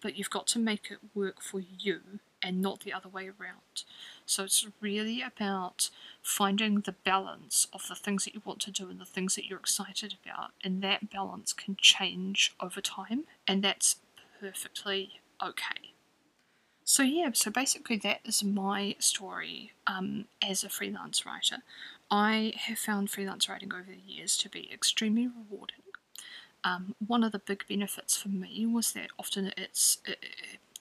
but 0.00 0.16
you've 0.16 0.30
got 0.30 0.46
to 0.48 0.58
make 0.58 0.90
it 0.90 0.98
work 1.14 1.40
for 1.40 1.60
you 1.60 2.00
and 2.42 2.62
not 2.62 2.80
the 2.80 2.92
other 2.92 3.08
way 3.08 3.24
around. 3.24 3.84
So 4.24 4.44
it's 4.44 4.66
really 4.80 5.20
about 5.20 5.90
finding 6.22 6.80
the 6.80 6.94
balance 7.04 7.66
of 7.72 7.86
the 7.88 7.94
things 7.94 8.24
that 8.24 8.34
you 8.34 8.40
want 8.44 8.60
to 8.60 8.70
do 8.70 8.88
and 8.88 9.00
the 9.00 9.04
things 9.04 9.34
that 9.34 9.46
you're 9.46 9.58
excited 9.58 10.14
about, 10.24 10.52
and 10.64 10.82
that 10.82 11.10
balance 11.10 11.52
can 11.52 11.76
change 11.78 12.54
over 12.60 12.80
time, 12.80 13.24
and 13.46 13.62
that's 13.62 13.96
perfectly 14.40 15.20
okay. 15.42 15.92
So 16.84 17.02
yeah, 17.02 17.30
so 17.34 17.50
basically 17.50 17.98
that 17.98 18.20
is 18.24 18.42
my 18.42 18.96
story 18.98 19.72
um, 19.86 20.24
as 20.42 20.64
a 20.64 20.68
freelance 20.68 21.24
writer. 21.26 21.58
I 22.10 22.52
have 22.56 22.78
found 22.78 23.10
freelance 23.10 23.48
writing 23.48 23.72
over 23.72 23.86
the 23.90 24.12
years 24.12 24.36
to 24.38 24.48
be 24.48 24.70
extremely 24.72 25.28
rewarding. 25.28 25.76
Um, 26.64 26.94
one 27.06 27.24
of 27.24 27.32
the 27.32 27.38
big 27.38 27.66
benefits 27.68 28.16
for 28.16 28.28
me 28.28 28.66
was 28.66 28.92
that 28.92 29.10
often 29.18 29.52
it's 29.56 29.98
it, 30.06 30.24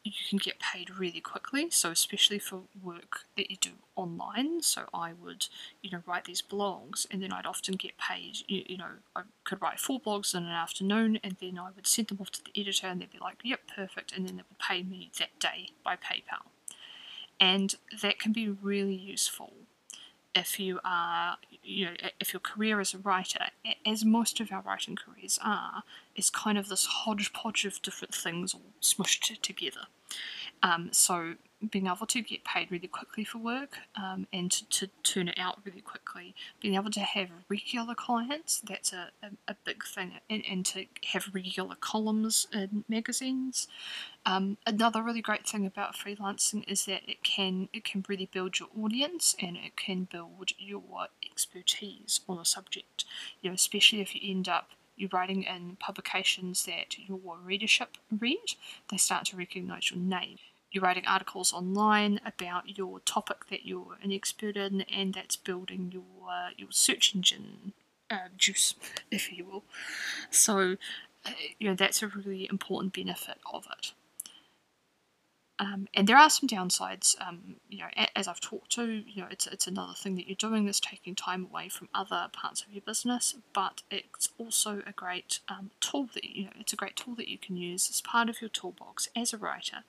you 0.03 0.13
can 0.29 0.39
get 0.39 0.59
paid 0.59 0.89
really 0.97 1.21
quickly. 1.21 1.69
So 1.69 1.91
especially 1.91 2.39
for 2.39 2.63
work 2.81 3.21
that 3.37 3.51
you 3.51 3.57
do 3.57 3.71
online. 3.95 4.61
So 4.61 4.85
I 4.93 5.13
would 5.13 5.47
you 5.81 5.91
know 5.91 6.03
write 6.05 6.25
these 6.25 6.41
blogs, 6.41 7.05
and 7.11 7.21
then 7.23 7.31
I'd 7.33 7.45
often 7.45 7.75
get 7.75 7.97
paid. 7.97 8.39
You, 8.47 8.63
you 8.67 8.77
know 8.77 8.91
I 9.15 9.23
could 9.43 9.61
write 9.61 9.79
four 9.79 9.99
blogs 9.99 10.35
in 10.35 10.43
an 10.43 10.49
afternoon, 10.49 11.19
and 11.23 11.37
then 11.41 11.59
I 11.59 11.69
would 11.75 11.87
send 11.87 12.09
them 12.09 12.19
off 12.21 12.31
to 12.31 12.43
the 12.43 12.59
editor, 12.59 12.87
and 12.87 13.01
they'd 13.01 13.11
be 13.11 13.19
like, 13.19 13.37
"Yep, 13.43 13.61
perfect," 13.75 14.13
and 14.13 14.27
then 14.27 14.37
they 14.37 14.43
would 14.49 14.59
pay 14.59 14.83
me 14.83 15.11
that 15.19 15.39
day 15.39 15.69
by 15.83 15.95
PayPal. 15.95 16.47
And 17.39 17.75
that 18.01 18.19
can 18.19 18.33
be 18.33 18.49
really 18.49 18.95
useful 18.95 19.53
if 20.39 20.59
you 20.59 20.79
are, 20.83 21.37
you 21.63 21.85
know, 21.85 21.91
if 22.19 22.33
your 22.33 22.39
career 22.39 22.79
as 22.79 22.93
a 22.93 22.97
writer, 22.97 23.45
as 23.85 24.05
most 24.05 24.39
of 24.39 24.51
our 24.51 24.61
writing 24.61 24.95
careers 24.95 25.37
are, 25.43 25.83
is 26.15 26.29
kind 26.29 26.57
of 26.57 26.69
this 26.69 26.85
hodgepodge 26.85 27.65
of 27.65 27.81
different 27.81 28.15
things 28.15 28.53
all 28.53 28.73
smushed 28.81 29.41
together. 29.41 29.81
Um, 30.61 30.89
so 30.91 31.35
being 31.71 31.87
able 31.87 32.05
to 32.05 32.21
get 32.21 32.43
paid 32.45 32.71
really 32.71 32.87
quickly 32.87 33.25
for 33.25 33.37
work 33.37 33.77
um, 34.01 34.27
and 34.31 34.49
to, 34.49 34.65
to, 34.67 34.87
turn 35.03 35.27
it 35.27 35.37
out 35.37 35.59
really 35.65 35.81
quickly, 35.81 36.33
being 36.61 36.75
able 36.75 36.91
to 36.91 37.01
have 37.01 37.29
regular 37.49 37.93
clients, 37.95 38.61
that's 38.61 38.93
a, 38.93 39.09
a, 39.21 39.31
a 39.49 39.55
big 39.65 39.83
thing, 39.83 40.13
and, 40.29 40.43
and, 40.49 40.65
to 40.65 40.85
have 41.11 41.29
regular 41.33 41.75
columns 41.75 42.47
in 42.53 42.85
magazines. 42.87 43.67
Um, 44.25 44.57
another 44.65 45.01
really 45.01 45.21
great 45.21 45.47
thing 45.47 45.65
about 45.65 45.95
freelancing 45.95 46.63
is 46.69 46.85
that 46.85 47.01
it 47.07 47.23
can 47.23 47.67
it 47.73 47.83
can 47.83 48.05
really 48.07 48.29
build 48.31 48.59
your 48.59 48.69
audience 48.79 49.35
and 49.41 49.57
it 49.57 49.75
can 49.75 50.07
build 50.09 50.51
your 50.57 51.07
expertise 51.29 52.21
on 52.29 52.37
a 52.37 52.45
subject. 52.45 53.05
You 53.41 53.49
know, 53.49 53.55
especially 53.55 54.01
if 54.01 54.15
you 54.15 54.21
end 54.31 54.47
up 54.47 54.69
you're 54.95 55.09
writing 55.13 55.43
in 55.43 55.77
publications 55.77 56.65
that 56.65 56.97
your 56.99 57.37
readership 57.43 57.97
read, 58.11 58.55
they 58.91 58.97
start 58.97 59.25
to 59.25 59.37
recognise 59.37 59.91
your 59.91 59.99
name 59.99 60.37
you're 60.71 60.83
writing 60.83 61.05
articles 61.07 61.53
online 61.53 62.19
about 62.25 62.77
your 62.77 62.99
topic 62.99 63.47
that 63.49 63.65
you're 63.65 63.97
an 64.03 64.11
expert 64.11 64.55
in, 64.55 64.81
and 64.81 65.13
that's 65.13 65.35
building 65.35 65.91
your 65.91 66.29
uh, 66.29 66.49
your 66.57 66.71
search 66.71 67.15
engine 67.15 67.73
uh, 68.09 68.29
juice, 68.37 68.75
if 69.11 69.31
you 69.31 69.45
will. 69.45 69.63
So, 70.29 70.77
uh, 71.25 71.31
you 71.59 71.69
know 71.69 71.75
that's 71.75 72.01
a 72.01 72.07
really 72.07 72.47
important 72.49 72.93
benefit 72.93 73.37
of 73.51 73.67
it. 73.77 73.93
Um, 75.61 75.89
and 75.93 76.07
there 76.07 76.17
are 76.17 76.29
some 76.29 76.47
downsides. 76.47 77.19
Um, 77.21 77.57
you 77.69 77.79
know, 77.79 77.89
as 78.15 78.29
I've 78.29 78.39
talked 78.39 78.71
to, 78.73 78.85
you 78.85 79.21
know, 79.21 79.27
it's 79.29 79.45
it's 79.45 79.67
another 79.67 79.93
thing 79.93 80.15
that 80.15 80.25
you're 80.25 80.35
doing 80.35 80.65
that's 80.65 80.79
taking 80.79 81.15
time 81.15 81.47
away 81.51 81.67
from 81.67 81.89
other 81.93 82.27
parts 82.31 82.61
of 82.61 82.71
your 82.71 82.81
business. 82.81 83.35
But 83.53 83.81
it's 83.91 84.29
also 84.37 84.81
a 84.87 84.93
great 84.93 85.39
um, 85.49 85.71
tool 85.81 86.09
that 86.13 86.23
you 86.23 86.45
know, 86.45 86.51
it's 86.59 86.71
a 86.71 86.77
great 86.77 86.95
tool 86.95 87.15
that 87.15 87.27
you 87.27 87.37
can 87.37 87.57
use 87.57 87.89
as 87.89 87.99
part 87.99 88.29
of 88.29 88.39
your 88.39 88.49
toolbox 88.49 89.09
as 89.17 89.33
a 89.33 89.37
writer. 89.37 89.83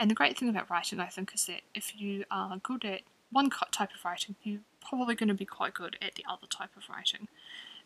And 0.00 0.10
the 0.10 0.14
great 0.14 0.38
thing 0.38 0.48
about 0.48 0.70
writing, 0.70 0.98
I 0.98 1.06
think, 1.08 1.32
is 1.34 1.44
that 1.44 1.60
if 1.74 2.00
you 2.00 2.24
are 2.30 2.56
good 2.56 2.86
at 2.86 3.02
one 3.30 3.50
type 3.70 3.90
of 3.94 4.02
writing, 4.02 4.34
you're 4.42 4.60
probably 4.80 5.14
going 5.14 5.28
to 5.28 5.34
be 5.34 5.44
quite 5.44 5.74
good 5.74 5.96
at 6.00 6.14
the 6.14 6.24
other 6.28 6.46
type 6.48 6.70
of 6.74 6.88
writing. 6.88 7.28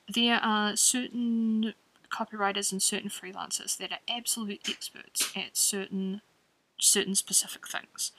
There 0.09 0.37
are 0.37 0.77
certain 0.77 1.75
copywriters 2.13 2.71
and 2.71 2.81
certain 2.81 3.11
freelancers 3.11 3.77
that 3.79 3.91
are 3.91 3.99
absolute 4.09 4.69
experts 4.69 5.33
at 5.35 5.57
certain 5.57 6.23
certain 6.79 7.17
specific 7.17 7.67
things, 7.67 8.13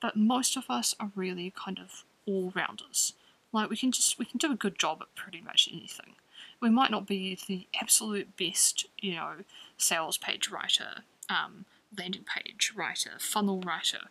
but 0.00 0.16
most 0.16 0.56
of 0.56 0.64
us 0.70 0.94
are 0.98 1.10
really 1.14 1.52
kind 1.54 1.78
of 1.78 2.04
all 2.26 2.52
rounders. 2.54 3.12
Like 3.52 3.68
we 3.68 3.76
can 3.76 3.92
just 3.92 4.18
we 4.18 4.24
can 4.24 4.38
do 4.38 4.50
a 4.50 4.56
good 4.56 4.78
job 4.78 4.98
at 5.02 5.14
pretty 5.14 5.42
much 5.42 5.68
anything. 5.70 6.14
We 6.60 6.70
might 6.70 6.90
not 6.90 7.06
be 7.06 7.38
the 7.46 7.66
absolute 7.78 8.34
best, 8.38 8.86
you 8.98 9.14
know, 9.14 9.34
sales 9.76 10.16
page 10.16 10.50
writer, 10.50 11.02
um, 11.28 11.66
landing 11.96 12.24
page 12.24 12.72
writer, 12.76 13.12
funnel 13.18 13.60
writer, 13.60 14.08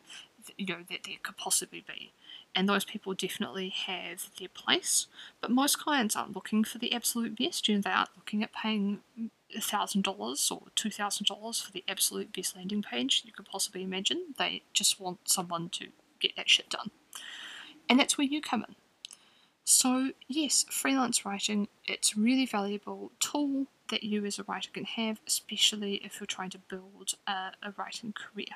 you 0.57 0.65
know, 0.65 0.83
that 0.89 1.03
there 1.05 1.15
could 1.21 1.37
possibly 1.37 1.83
be. 1.87 2.11
And 2.53 2.67
those 2.67 2.83
people 2.83 3.13
definitely 3.13 3.69
have 3.69 4.29
their 4.37 4.49
place, 4.49 5.07
but 5.39 5.51
most 5.51 5.79
clients 5.79 6.15
aren't 6.15 6.35
looking 6.35 6.63
for 6.65 6.79
the 6.79 6.93
absolute 6.93 7.37
best. 7.37 7.67
You 7.67 7.75
know, 7.75 7.81
they 7.81 7.91
aren't 7.91 8.17
looking 8.17 8.43
at 8.43 8.53
paying 8.53 8.99
$1,000 9.55 10.51
or 10.51 10.61
$2,000 10.75 11.63
for 11.63 11.71
the 11.71 11.83
absolute 11.87 12.33
best 12.33 12.55
landing 12.55 12.81
page 12.81 13.23
you 13.25 13.31
could 13.31 13.45
possibly 13.45 13.83
imagine. 13.83 14.33
They 14.37 14.63
just 14.73 14.99
want 14.99 15.29
someone 15.29 15.69
to 15.69 15.87
get 16.19 16.35
that 16.35 16.49
shit 16.49 16.69
done. 16.69 16.91
And 17.87 17.99
that's 17.99 18.17
where 18.17 18.27
you 18.27 18.41
come 18.41 18.65
in. 18.67 18.75
So, 19.63 20.11
yes, 20.27 20.65
freelance 20.69 21.25
writing, 21.25 21.67
it's 21.85 22.17
a 22.17 22.19
really 22.19 22.45
valuable 22.45 23.11
tool 23.19 23.67
that 23.91 24.03
you 24.03 24.25
as 24.25 24.39
a 24.39 24.43
writer 24.43 24.71
can 24.73 24.85
have, 24.85 25.21
especially 25.27 25.95
if 26.03 26.19
you're 26.19 26.25
trying 26.25 26.49
to 26.49 26.57
build 26.57 27.13
a, 27.27 27.51
a 27.61 27.73
writing 27.77 28.13
career. 28.13 28.55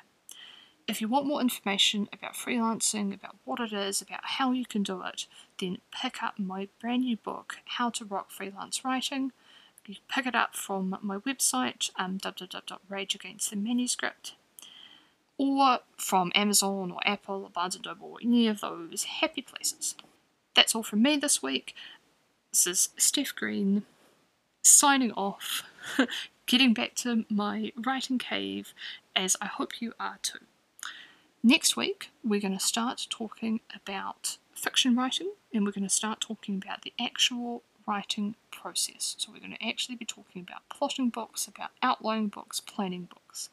If 0.88 1.00
you 1.00 1.08
want 1.08 1.26
more 1.26 1.40
information 1.40 2.08
about 2.12 2.34
freelancing, 2.34 3.14
about 3.14 3.36
what 3.44 3.60
it 3.60 3.72
is, 3.72 4.00
about 4.00 4.20
how 4.22 4.52
you 4.52 4.64
can 4.64 4.82
do 4.82 5.02
it, 5.02 5.26
then 5.60 5.78
pick 6.00 6.22
up 6.22 6.38
my 6.38 6.68
brand 6.80 7.02
new 7.02 7.16
book, 7.16 7.56
How 7.64 7.90
to 7.90 8.04
Rock 8.04 8.30
Freelance 8.30 8.84
Writing. 8.84 9.32
You 9.86 9.96
pick 10.08 10.26
it 10.26 10.34
up 10.34 10.56
from 10.56 10.96
my 11.00 11.18
website, 11.18 11.90
um, 11.96 12.18
www.rage 12.18 13.14
against 13.14 13.50
the 13.50 13.56
manuscript, 13.56 14.34
or 15.38 15.80
from 15.96 16.32
Amazon 16.34 16.90
or 16.90 17.00
Apple 17.04 17.44
or 17.44 17.50
Barnes 17.50 17.78
& 17.82 17.84
Noble 17.84 18.12
or 18.12 18.18
any 18.22 18.48
of 18.48 18.60
those 18.60 19.04
happy 19.04 19.42
places. 19.42 19.94
That's 20.54 20.74
all 20.74 20.82
from 20.82 21.02
me 21.02 21.16
this 21.16 21.42
week. 21.42 21.74
This 22.50 22.66
is 22.66 22.88
Steff 22.98 23.34
Green 23.34 23.84
signing 24.66 25.12
off, 25.12 25.62
getting 26.46 26.74
back 26.74 26.94
to 26.96 27.24
my 27.30 27.72
writing 27.84 28.18
cave, 28.18 28.74
as 29.14 29.36
I 29.40 29.46
hope 29.46 29.80
you 29.80 29.92
are 30.00 30.18
too. 30.22 30.40
Next 31.42 31.76
week, 31.76 32.10
we're 32.24 32.40
going 32.40 32.58
to 32.58 32.64
start 32.64 33.06
talking 33.08 33.60
about 33.74 34.38
fiction 34.52 34.96
writing, 34.96 35.32
and 35.54 35.64
we're 35.64 35.72
going 35.72 35.84
to 35.86 35.88
start 35.88 36.20
talking 36.20 36.56
about 36.56 36.82
the 36.82 36.92
actual 37.00 37.62
writing 37.86 38.34
process. 38.50 39.14
So 39.18 39.30
we're 39.32 39.38
going 39.38 39.56
to 39.56 39.66
actually 39.66 39.94
be 39.94 40.04
talking 40.04 40.42
about 40.42 40.68
plotting 40.68 41.10
books, 41.10 41.46
about 41.46 41.70
outlining 41.82 42.28
books, 42.28 42.58
planning 42.58 43.08
books. 43.08 43.50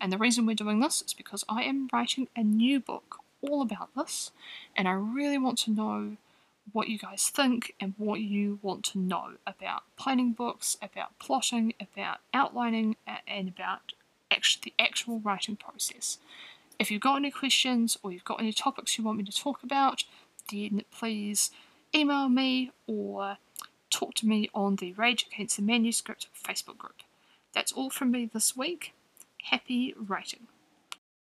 And 0.00 0.10
the 0.10 0.18
reason 0.18 0.46
we're 0.46 0.54
doing 0.54 0.80
this 0.80 1.02
is 1.02 1.12
because 1.12 1.44
I 1.46 1.64
am 1.64 1.90
writing 1.92 2.28
a 2.34 2.42
new 2.42 2.80
book 2.80 3.18
all 3.42 3.60
about 3.60 3.90
this, 3.94 4.30
and 4.74 4.88
I 4.88 4.92
really 4.92 5.36
want 5.36 5.58
to 5.58 5.70
know 5.70 6.16
what 6.72 6.88
you 6.88 6.98
guys 6.98 7.28
think 7.28 7.74
and 7.80 7.94
what 7.98 8.20
you 8.20 8.58
want 8.62 8.84
to 8.84 8.98
know 8.98 9.34
about 9.46 9.82
planning 9.96 10.32
books, 10.32 10.76
about 10.82 11.18
plotting, 11.18 11.74
about 11.80 12.18
outlining, 12.32 12.96
and 13.26 13.48
about 13.48 13.92
the 14.62 14.72
actual 14.78 15.20
writing 15.20 15.56
process. 15.56 16.18
If 16.78 16.90
you've 16.90 17.00
got 17.00 17.16
any 17.16 17.30
questions 17.30 17.96
or 18.02 18.10
you've 18.10 18.24
got 18.24 18.40
any 18.40 18.52
topics 18.52 18.98
you 18.98 19.04
want 19.04 19.18
me 19.18 19.24
to 19.24 19.32
talk 19.32 19.62
about, 19.62 20.04
then 20.50 20.82
please 20.90 21.50
email 21.94 22.28
me 22.28 22.72
or 22.88 23.38
talk 23.90 24.14
to 24.14 24.26
me 24.26 24.50
on 24.52 24.76
the 24.76 24.92
Rage 24.94 25.26
Against 25.32 25.56
the 25.56 25.62
Manuscript 25.62 26.26
Facebook 26.34 26.78
group. 26.78 27.02
That's 27.54 27.70
all 27.70 27.90
from 27.90 28.10
me 28.10 28.28
this 28.32 28.56
week. 28.56 28.92
Happy 29.44 29.94
writing. 29.96 30.48